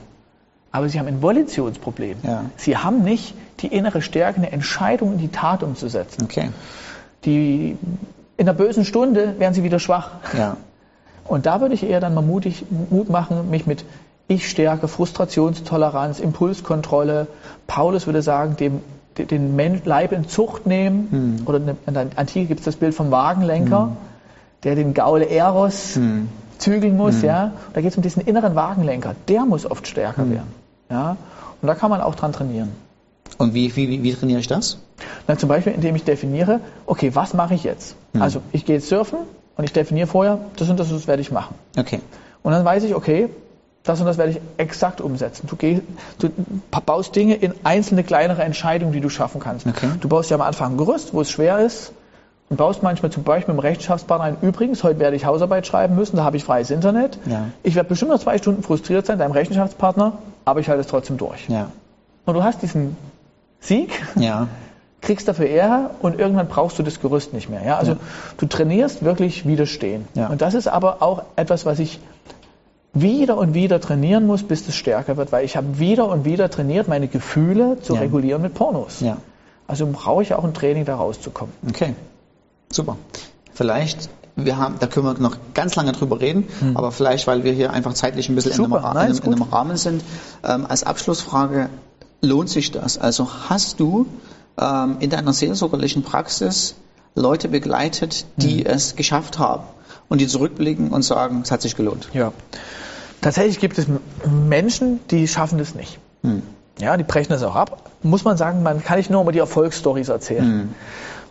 Aber 0.71 0.87
sie 0.89 0.99
haben 0.99 1.07
ein 1.07 1.21
Volitionsproblem. 1.21 2.17
Ja. 2.23 2.45
Sie 2.57 2.77
haben 2.77 3.03
nicht 3.03 3.33
die 3.61 3.67
innere 3.67 4.01
Stärke, 4.01 4.37
eine 4.37 4.51
Entscheidung 4.51 5.13
in 5.13 5.17
die 5.19 5.29
Tat 5.29 5.63
umzusetzen. 5.63 6.23
Okay. 6.25 6.49
Die, 7.25 7.77
in 8.37 8.45
der 8.45 8.53
bösen 8.53 8.85
Stunde 8.85 9.39
werden 9.39 9.53
sie 9.53 9.63
wieder 9.63 9.79
schwach. 9.79 10.11
Ja. 10.37 10.57
Und 11.27 11.45
da 11.45 11.61
würde 11.61 11.75
ich 11.75 11.87
eher 11.87 11.99
dann 11.99 12.13
mal 12.15 12.21
mutig, 12.21 12.65
Mut 12.89 13.09
machen, 13.09 13.49
mich 13.51 13.67
mit 13.67 13.85
Ich-Stärke, 14.27 14.87
Frustrationstoleranz, 14.87 16.19
Impulskontrolle. 16.19 17.27
Paulus 17.67 18.05
würde 18.07 18.21
sagen, 18.21 18.55
dem, 18.57 18.81
de- 19.17 19.25
den 19.25 19.55
Men- 19.55 19.81
Leib 19.85 20.11
in 20.11 20.27
Zucht 20.27 20.65
nehmen. 20.65 21.43
Oder 21.45 21.59
in 21.85 21.93
der 21.93 22.07
Antike 22.15 22.45
gibt 22.47 22.61
es 22.61 22.65
das 22.65 22.75
Bild 22.77 22.93
vom 22.95 23.11
Wagenlenker, 23.11 23.91
der 24.63 24.75
den 24.75 24.93
Gaule 24.93 25.25
Eros 25.29 25.99
zügeln 26.57 26.97
muss. 26.97 27.21
Ja? 27.21 27.51
Da 27.73 27.81
geht 27.81 27.91
es 27.91 27.97
um 27.97 28.03
diesen 28.03 28.21
inneren 28.23 28.55
Wagenlenker. 28.55 29.15
Der 29.27 29.45
muss 29.45 29.69
oft 29.69 29.87
stärker 29.87 30.29
werden. 30.29 30.58
Ja? 30.89 31.17
Und 31.61 31.67
da 31.67 31.75
kann 31.75 31.89
man 31.89 32.01
auch 32.01 32.15
dran 32.15 32.31
trainieren. 32.31 32.71
Und 33.37 33.53
wie, 33.53 33.75
wie, 33.75 34.03
wie, 34.03 34.13
trainiere 34.13 34.39
ich 34.39 34.47
das? 34.47 34.77
Na, 35.27 35.37
zum 35.37 35.49
Beispiel, 35.49 35.73
indem 35.73 35.95
ich 35.95 36.03
definiere, 36.03 36.59
okay, 36.85 37.15
was 37.15 37.33
mache 37.33 37.53
ich 37.53 37.63
jetzt? 37.63 37.95
Also 38.19 38.41
ich 38.51 38.65
gehe 38.65 38.75
jetzt 38.77 38.89
surfen 38.89 39.19
und 39.55 39.63
ich 39.63 39.71
definiere 39.71 40.07
vorher, 40.07 40.39
das 40.57 40.69
und 40.69 40.79
das, 40.79 40.89
und 40.89 40.97
das 40.97 41.07
werde 41.07 41.21
ich 41.21 41.31
machen. 41.31 41.55
Okay. 41.77 42.01
Und 42.43 42.51
dann 42.51 42.65
weiß 42.65 42.83
ich, 42.83 42.95
okay, 42.95 43.29
das 43.83 43.99
und 43.99 44.07
das 44.07 44.17
werde 44.17 44.33
ich 44.33 44.41
exakt 44.57 44.99
umsetzen. 44.99 45.47
Du, 45.47 45.55
geh, 45.55 45.81
du 46.19 46.29
baust 46.85 47.15
Dinge 47.15 47.35
in 47.35 47.53
einzelne 47.63 48.03
kleinere 48.03 48.43
Entscheidungen, 48.43 48.91
die 48.91 49.01
du 49.01 49.09
schaffen 49.09 49.39
kannst. 49.39 49.67
Okay. 49.67 49.89
Du 50.01 50.09
baust 50.09 50.29
ja 50.29 50.35
am 50.35 50.41
Anfang 50.41 50.73
ein 50.73 50.77
Gerüst, 50.77 51.13
wo 51.13 51.21
es 51.21 51.31
schwer 51.31 51.59
ist. 51.59 51.93
Und 52.49 52.57
baust 52.57 52.81
manchmal 52.81 53.11
zum 53.11 53.23
Beispiel 53.23 53.53
mit 53.53 53.63
dem 53.63 53.67
Rechenschaftspartner 53.67 54.25
ein, 54.25 54.37
übrigens, 54.41 54.83
heute 54.83 54.99
werde 54.99 55.15
ich 55.15 55.25
Hausarbeit 55.25 55.67
schreiben 55.67 55.95
müssen, 55.95 56.17
da 56.17 56.23
habe 56.23 56.37
ich 56.37 56.43
freies 56.43 56.71
Internet. 56.71 57.19
Ja. 57.27 57.45
Ich 57.61 57.75
werde 57.75 57.89
bestimmt 57.89 58.11
noch 58.11 58.19
zwei 58.19 58.37
Stunden 58.39 58.63
frustriert 58.63 59.05
sein, 59.05 59.19
deinem 59.19 59.33
Rechenschaftspartner, 59.33 60.13
aber 60.45 60.59
ich 60.59 60.67
halte 60.67 60.81
es 60.81 60.87
trotzdem 60.87 61.17
durch. 61.17 61.47
Ja. 61.47 61.69
Und 62.25 62.33
du 62.33 62.43
hast 62.43 62.61
diesen 62.61 62.97
Sieg, 63.59 63.91
Ja. 64.15 64.47
kriegst 65.01 65.27
dafür 65.27 65.45
eher 65.47 65.91
und 66.01 66.19
irgendwann 66.19 66.47
brauchst 66.47 66.77
du 66.77 66.83
das 66.83 66.99
Gerüst 66.99 67.33
nicht 67.33 67.49
mehr. 67.49 67.63
Ja? 67.63 67.77
Also 67.77 67.95
du 68.37 68.45
trainierst 68.47 69.03
wirklich 69.03 69.47
widerstehen. 69.47 70.07
Und 70.29 70.41
das 70.41 70.55
ist 70.55 70.67
aber 70.67 71.01
auch 71.01 71.23
etwas, 71.37 71.65
was 71.65 71.79
ich 71.79 71.99
wieder 72.93 73.37
und 73.37 73.53
wieder 73.53 73.79
trainieren 73.79 74.25
muss, 74.27 74.43
bis 74.43 74.67
es 74.67 74.75
stärker 74.75 75.15
wird, 75.15 75.31
weil 75.31 75.45
ich 75.45 75.55
habe 75.55 75.79
wieder 75.79 76.09
und 76.09 76.25
wieder 76.25 76.49
trainiert, 76.49 76.87
meine 76.87 77.07
Gefühle 77.07 77.79
zu 77.81 77.93
regulieren 77.93 78.41
mit 78.41 78.55
Pornos. 78.55 79.01
Also 79.67 79.87
brauche 79.91 80.23
ich 80.23 80.33
auch 80.33 80.43
ein 80.43 80.53
Training, 80.53 80.83
da 80.83 80.95
rauszukommen. 80.95 81.53
Okay, 81.69 81.93
super. 82.71 82.97
Vielleicht, 83.53 84.09
wir 84.35 84.57
haben, 84.57 84.75
da 84.79 84.87
können 84.87 85.05
wir 85.05 85.13
noch 85.15 85.37
ganz 85.53 85.75
lange 85.75 85.91
drüber 85.91 86.21
reden, 86.21 86.47
aber 86.75 86.91
vielleicht, 86.91 87.27
weil 87.27 87.43
wir 87.43 87.51
hier 87.53 87.71
einfach 87.71 87.93
zeitlich 87.93 88.29
ein 88.29 88.35
bisschen 88.35 88.51
in 88.53 88.59
einem, 88.59 88.71
Super, 88.71 88.93
nein, 88.93 89.11
in, 89.11 89.17
einem, 89.17 89.33
in 89.33 89.41
einem 89.41 89.51
Rahmen 89.51 89.77
sind. 89.77 90.03
Ähm, 90.43 90.65
als 90.65 90.83
Abschlussfrage, 90.83 91.69
lohnt 92.21 92.49
sich 92.49 92.71
das? 92.71 92.97
Also 92.97 93.29
hast 93.49 93.79
du 93.79 94.07
ähm, 94.59 94.97
in 94.99 95.09
deiner 95.09 95.33
seelsorgerlichen 95.33 96.03
Praxis 96.03 96.75
Leute 97.15 97.49
begleitet, 97.49 98.25
die 98.37 98.65
es 98.65 98.95
geschafft 98.95 99.39
haben 99.39 99.63
und 100.07 100.21
die 100.21 100.27
zurückblicken 100.27 100.89
und 100.91 101.01
sagen, 101.01 101.41
es 101.43 101.51
hat 101.51 101.61
sich 101.61 101.75
gelohnt? 101.75 102.09
Ja. 102.13 102.31
Tatsächlich 103.21 103.59
gibt 103.59 103.77
es 103.77 103.87
Menschen, 104.25 104.99
die 105.11 105.27
schaffen 105.27 105.57
das 105.57 105.75
nicht. 105.75 105.99
Hm. 106.23 106.41
Ja, 106.79 106.95
die 106.95 107.03
brechen 107.03 107.29
das 107.29 107.43
auch 107.43 107.55
ab. 107.55 107.89
Muss 108.03 108.23
man 108.23 108.37
sagen, 108.37 108.63
man 108.63 108.81
kann 108.81 108.97
nicht 108.97 109.09
nur 109.09 109.21
immer 109.21 109.33
die 109.33 109.39
Erfolgsstories 109.39 110.07
erzählen. 110.07 110.73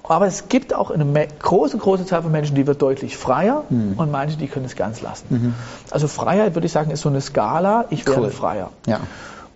Aber 0.09 0.27
es 0.27 0.49
gibt 0.49 0.75
auch 0.75 0.91
eine 0.91 1.05
große, 1.39 1.77
große 1.77 2.07
Zahl 2.07 2.23
von 2.23 2.33
Menschen, 2.33 2.57
die 2.57 2.67
wird 2.67 2.81
deutlich 2.81 3.17
freier 3.17 3.65
Hm. 3.69 3.95
und 3.97 4.11
manche, 4.11 4.37
die 4.39 4.49
können 4.49 4.65
es 4.65 4.75
ganz 4.75 5.03
lassen. 5.03 5.55
Also 5.91 6.09
Freiheit, 6.09 6.55
würde 6.55 6.67
ich 6.67 6.73
sagen, 6.73 6.91
ist 6.91 7.03
so 7.03 7.09
eine 7.11 7.21
Skala. 7.21 7.85
Ich 7.91 8.07
Mhm. 8.07 8.13
Cool. 8.17 8.31
freier. 8.31 8.71
Ja. 8.87 9.01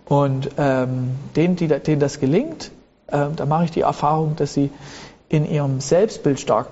Und 0.05 0.51
ähm, 0.57 1.15
denen, 1.35 1.55
die, 1.55 1.67
denen 1.67 1.99
das 1.99 2.19
gelingt, 2.19 2.71
ähm, 3.11 3.35
da 3.35 3.45
mache 3.45 3.65
ich 3.65 3.71
die 3.71 3.81
Erfahrung, 3.81 4.35
dass 4.35 4.53
sie 4.53 4.69
in 5.29 5.49
ihrem 5.49 5.79
Selbstbild 5.79 6.39
stark 6.39 6.67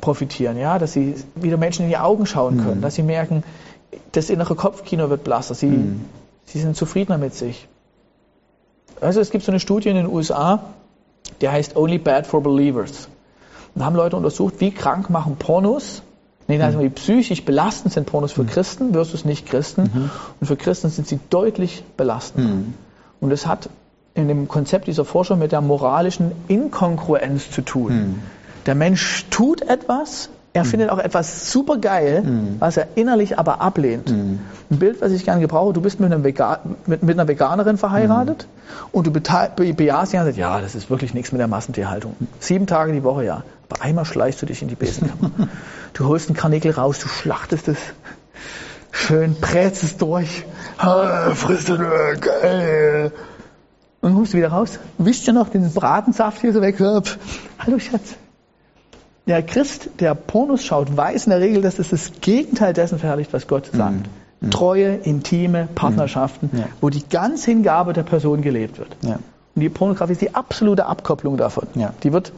profitieren, 0.00 0.56
ja, 0.58 0.78
dass 0.78 0.92
sie 0.92 1.14
wieder 1.36 1.56
Menschen 1.56 1.84
in 1.84 1.90
die 1.90 1.98
Augen 1.98 2.26
schauen 2.26 2.56
können, 2.64 2.80
dass 2.80 2.96
sie 2.96 3.02
merken, 3.04 3.44
das 4.12 4.28
innere 4.28 4.56
Kopfkino 4.56 5.08
wird 5.10 5.22
blasser, 5.22 5.54
sie, 5.54 5.92
sie 6.46 6.58
sind 6.58 6.76
zufriedener 6.76 7.18
mit 7.18 7.34
sich. 7.34 7.68
Also 9.00 9.20
es 9.20 9.30
gibt 9.30 9.44
so 9.44 9.52
eine 9.52 9.60
Studie 9.60 9.90
in 9.90 9.96
den 9.96 10.06
USA, 10.08 10.60
die 11.40 11.48
heißt 11.48 11.76
Only 11.76 11.98
Bad 11.98 12.26
for 12.26 12.42
Believers. 12.42 13.08
Und 13.74 13.80
da 13.80 13.86
haben 13.86 13.96
Leute 13.96 14.16
untersucht, 14.16 14.54
wie 14.58 14.70
krank 14.70 15.10
machen 15.10 15.36
Pornos, 15.36 16.02
nee, 16.46 16.60
also 16.62 16.80
wie 16.80 16.88
psychisch 16.90 17.44
belastend 17.44 17.92
sind 17.92 18.06
Pornos 18.06 18.32
für 18.32 18.44
Christen 18.44 18.92
versus 18.92 19.24
Nicht-Christen. 19.24 20.10
Und 20.40 20.46
für 20.46 20.56
Christen 20.56 20.90
sind 20.90 21.08
sie 21.08 21.18
deutlich 21.30 21.82
belastender. 21.96 22.50
Und 23.20 23.30
das 23.30 23.46
hat 23.46 23.68
in 24.14 24.28
dem 24.28 24.46
Konzept 24.46 24.86
dieser 24.86 25.04
Forscher 25.04 25.34
mit 25.36 25.50
der 25.50 25.60
moralischen 25.60 26.30
Inkongruenz 26.46 27.50
zu 27.50 27.62
tun. 27.62 28.22
Der 28.66 28.74
Mensch 28.76 29.26
tut 29.30 29.62
etwas, 29.62 30.28
er 30.54 30.64
findet 30.64 30.90
auch 30.90 30.98
etwas 30.98 31.50
super 31.50 31.78
geil, 31.78 32.22
was 32.60 32.76
er 32.76 32.86
innerlich 32.94 33.38
aber 33.40 33.60
ablehnt. 33.60 34.08
Ein 34.70 34.78
Bild, 34.78 35.02
was 35.02 35.10
ich 35.10 35.24
gerne 35.24 35.40
gebrauche, 35.40 35.72
du 35.72 35.80
bist 35.80 35.98
mit, 35.98 36.12
einem 36.12 36.22
Vega 36.22 36.60
mit, 36.86 37.02
mit 37.02 37.18
einer 37.18 37.26
Veganerin 37.26 37.76
verheiratet 37.76 38.46
und 38.92 39.06
du 39.06 39.10
be 39.10 39.20
bejahst 39.20 40.12
die 40.12 40.16
ganze 40.16 40.30
Zeit, 40.30 40.38
ja, 40.38 40.60
das 40.60 40.76
ist 40.76 40.88
wirklich 40.90 41.12
nichts 41.12 41.32
mit 41.32 41.40
der 41.40 41.48
Massentierhaltung. 41.48 42.14
Sieben 42.38 42.68
Tage 42.68 42.92
die 42.92 43.02
Woche, 43.02 43.24
ja. 43.24 43.42
Aber 43.68 43.82
einmal 43.82 44.04
schleichst 44.04 44.40
du 44.42 44.46
dich 44.46 44.62
in 44.62 44.68
die 44.68 44.76
Besenkammer. 44.76 45.32
du 45.92 46.06
holst 46.06 46.28
einen 46.28 46.36
Karnickel 46.36 46.70
raus, 46.70 47.00
du 47.00 47.08
schlachtest 47.08 47.66
es. 47.66 47.78
Schön 48.92 49.34
brätst 49.40 49.82
es 49.82 49.96
durch. 49.96 50.44
Frisst 51.34 51.68
du, 51.68 51.78
geil. 52.20 53.10
Und 54.00 54.14
kommst 54.14 54.34
du 54.34 54.36
wieder 54.36 54.48
raus, 54.48 54.78
wischst 54.98 55.26
dir 55.26 55.32
noch 55.32 55.48
den 55.48 55.68
Bratensaft 55.72 56.42
hier 56.42 56.52
so 56.52 56.60
weg. 56.60 56.78
Hallo 56.78 57.78
Schatz. 57.80 58.14
Der 59.26 59.42
Christ, 59.42 59.88
der 60.00 60.14
Pornos 60.14 60.64
schaut, 60.64 60.94
weiß 60.96 61.26
in 61.26 61.30
der 61.30 61.40
Regel, 61.40 61.62
dass 61.62 61.78
es 61.78 61.88
das 61.90 62.12
Gegenteil 62.20 62.74
dessen 62.74 62.98
verherrlicht, 62.98 63.32
was 63.32 63.46
Gott 63.46 63.70
sagt. 63.72 64.06
Treue, 64.50 64.96
intime 64.96 65.68
Partnerschaften, 65.74 66.50
Ja. 66.52 66.64
wo 66.82 66.90
die 66.90 67.02
ganze 67.08 67.50
Hingabe 67.50 67.94
der 67.94 68.02
Person 68.02 68.42
gelebt 68.42 68.78
wird. 68.78 68.94
Ja. 69.00 69.14
Und 69.54 69.62
die 69.62 69.70
Pornografie 69.70 70.12
ist 70.12 70.20
die 70.20 70.34
absolute 70.34 70.84
Abkopplung 70.84 71.38
davon. 71.38 71.66
Ja. 71.74 71.94
Die 72.02 72.12
wird 72.12 72.32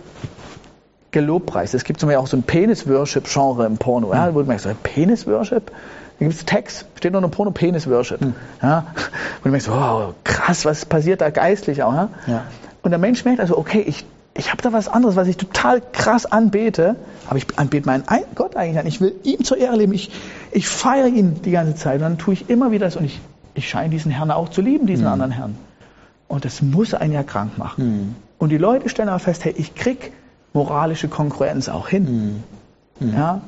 gelobpreist. 1.10 1.74
Es 1.74 1.82
gibt 1.84 1.98
zum 1.98 2.08
Beispiel 2.08 2.22
auch 2.22 2.26
so 2.28 2.36
ein 2.36 2.42
Penis-Worship-Genre 2.44 3.66
im 3.66 3.78
Porno. 3.78 4.12
Ja, 4.12 4.32
wo 4.34 4.40
du 4.40 4.46
merkst, 4.46 4.68
Penis-Worship? 4.82 5.72
Da 6.18 6.24
gibt 6.24 6.34
es 6.34 6.44
Text, 6.44 6.86
steht 6.96 7.12
noch 7.12 7.22
im 7.22 7.30
Porno 7.30 7.50
Penis-Worship. 7.50 8.20
Ja? 8.62 8.78
Und 9.42 9.44
du 9.44 9.48
merkst, 9.50 9.68
wow, 9.70 10.14
krass, 10.24 10.64
was 10.64 10.84
passiert 10.86 11.20
da 11.20 11.30
geistlich 11.30 11.82
auch. 11.82 11.92
Ja? 11.94 12.08
Ja. 12.26 12.42
Und 12.82 12.90
der 12.90 12.98
Mensch 12.98 13.24
merkt 13.24 13.40
also, 13.40 13.58
okay, 13.58 13.80
ich, 13.80 14.04
ich 14.36 14.50
habe 14.52 14.62
da 14.62 14.72
was 14.72 14.88
anderes, 14.88 15.16
was 15.16 15.28
ich 15.28 15.36
total 15.36 15.80
krass 15.92 16.26
anbete, 16.26 16.96
aber 17.28 17.36
ich 17.38 17.46
anbete 17.58 17.86
meinen 17.86 18.06
Ein- 18.08 18.24
Gott 18.34 18.56
eigentlich 18.56 18.78
an. 18.78 18.86
Ich 18.86 19.00
will 19.00 19.14
ihm 19.24 19.42
zur 19.44 19.56
Ehre 19.58 19.76
leben. 19.76 19.92
Ich, 19.92 20.10
ich 20.52 20.68
feiere 20.68 21.06
ihn 21.08 21.42
die 21.42 21.50
ganze 21.50 21.74
Zeit. 21.74 21.96
Und 21.96 22.02
dann 22.02 22.18
tue 22.18 22.34
ich 22.34 22.48
immer 22.50 22.70
wieder 22.70 22.86
das 22.86 22.96
und 22.96 23.04
ich, 23.04 23.20
ich 23.54 23.68
scheine 23.68 23.88
diesen 23.90 24.10
Herrn 24.10 24.30
auch 24.30 24.48
zu 24.48 24.60
lieben, 24.60 24.86
diesen 24.86 25.06
anderen 25.06 25.32
Herrn. 25.32 25.56
Und 26.28 26.44
das 26.44 26.60
muss 26.62 26.92
einen 26.94 27.12
ja 27.12 27.22
krank 27.22 27.56
machen. 27.58 28.16
Und 28.38 28.50
die 28.50 28.58
Leute 28.58 28.88
stellen 28.88 29.08
aber 29.08 29.18
fest, 29.20 29.44
hey, 29.44 29.54
ich 29.56 29.74
krieg 29.74 30.12
moralische 30.52 31.08
Konkurrenz 31.08 31.68
auch 31.68 31.88
hin. 31.88 32.42
Ja? 33.00 33.40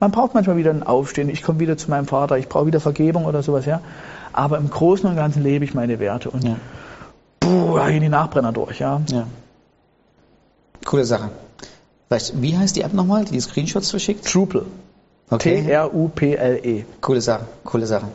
Man 0.00 0.10
braucht 0.10 0.34
manchmal 0.34 0.56
wieder 0.56 0.70
ein 0.70 0.82
Aufstehen. 0.82 1.28
Ich 1.30 1.42
komme 1.42 1.60
wieder 1.60 1.76
zu 1.76 1.88
meinem 1.90 2.06
Vater. 2.06 2.36
Ich 2.36 2.48
brauche 2.48 2.66
wieder 2.66 2.80
Vergebung 2.80 3.24
oder 3.24 3.42
sowas, 3.42 3.64
ja. 3.64 3.80
Aber 4.32 4.58
im 4.58 4.68
Großen 4.68 5.08
und 5.08 5.16
Ganzen 5.16 5.42
lebe 5.42 5.64
ich 5.64 5.72
meine 5.72 5.98
Werte 6.00 6.30
und 6.30 6.44
Ja. 6.44 6.56
puh, 7.40 7.76
da 7.76 7.88
gehen 7.88 8.02
die 8.02 8.08
Nachbrenner 8.10 8.52
durch, 8.52 8.78
ja. 8.80 9.00
Ja. 9.08 9.26
Coole 10.84 11.04
Sache. 11.04 11.30
Weißt, 12.08 12.40
wie 12.40 12.56
heißt 12.56 12.76
die 12.76 12.82
App 12.82 12.92
nochmal, 12.92 13.24
die 13.24 13.32
die 13.32 13.40
Screenshots 13.40 13.90
verschickt? 13.90 14.32
Drupal. 14.32 14.66
Okay. 15.28 15.64
T-R-U-P-L-E. 15.64 16.84
Coole 17.00 17.20
Sache, 17.20 17.46
coole 17.64 17.86
Sache. 17.86 18.06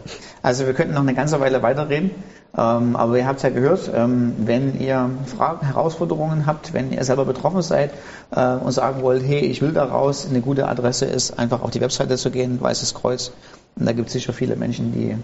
Also 0.42 0.66
wir 0.66 0.74
könnten 0.74 0.94
noch 0.94 1.02
eine 1.02 1.14
ganze 1.14 1.42
Weile 1.42 1.62
weiterreden, 1.62 2.12
ähm, 2.58 2.96
aber 2.96 3.18
ihr 3.18 3.28
habt 3.28 3.38
es 3.38 3.44
ja 3.44 3.50
gehört, 3.50 3.92
ähm, 3.94 4.34
wenn 4.38 4.80
ihr 4.80 5.10
Fragen, 5.26 5.66
Herausforderungen 5.66 6.46
habt, 6.46 6.74
wenn 6.74 6.94
ihr 6.94 7.04
selber 7.04 7.26
betroffen 7.26 7.62
seid 7.62 7.92
äh, 8.34 8.56
und 8.56 8.72
sagen 8.72 9.02
wollt, 9.02 9.24
hey, 9.24 9.40
ich 9.40 9.62
will 9.62 9.74
da 9.74 9.84
raus, 9.84 10.26
eine 10.30 10.40
gute 10.40 10.70
Adresse 10.70 11.06
ist, 11.06 11.38
einfach 11.38 11.62
auf 11.62 11.72
die 11.72 11.82
Webseite 11.82 12.16
zu 12.16 12.32
gehen, 12.32 12.62
Weißes 12.62 12.94
Kreuz. 12.94 13.34
Und 13.76 13.86
da 13.86 13.92
gibt 13.92 14.08
es 14.08 14.14
sicher 14.14 14.32
viele 14.32 14.56
Menschen, 14.56 14.94
die 14.94 15.18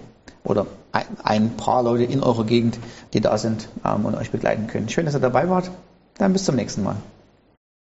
oder 0.44 0.68
ein, 0.92 1.06
ein 1.24 1.50
paar 1.52 1.84
Leute 1.84 2.04
in 2.04 2.22
eurer 2.22 2.46
Gegend, 2.46 2.80
die 3.14 3.22
da 3.22 3.38
sind 3.38 3.70
ähm, 3.86 4.06
und 4.06 4.16
euch 4.16 4.32
begleiten 4.32 4.68
können. 4.68 4.90
Schön, 4.90 5.06
dass 5.06 5.16
ihr 5.16 5.22
dabei 5.22 5.50
wart. 5.50 5.72
Dann 6.18 6.34
bis 6.34 6.44
zum 6.44 6.56
nächsten 6.56 6.84
Mal. 6.84 6.98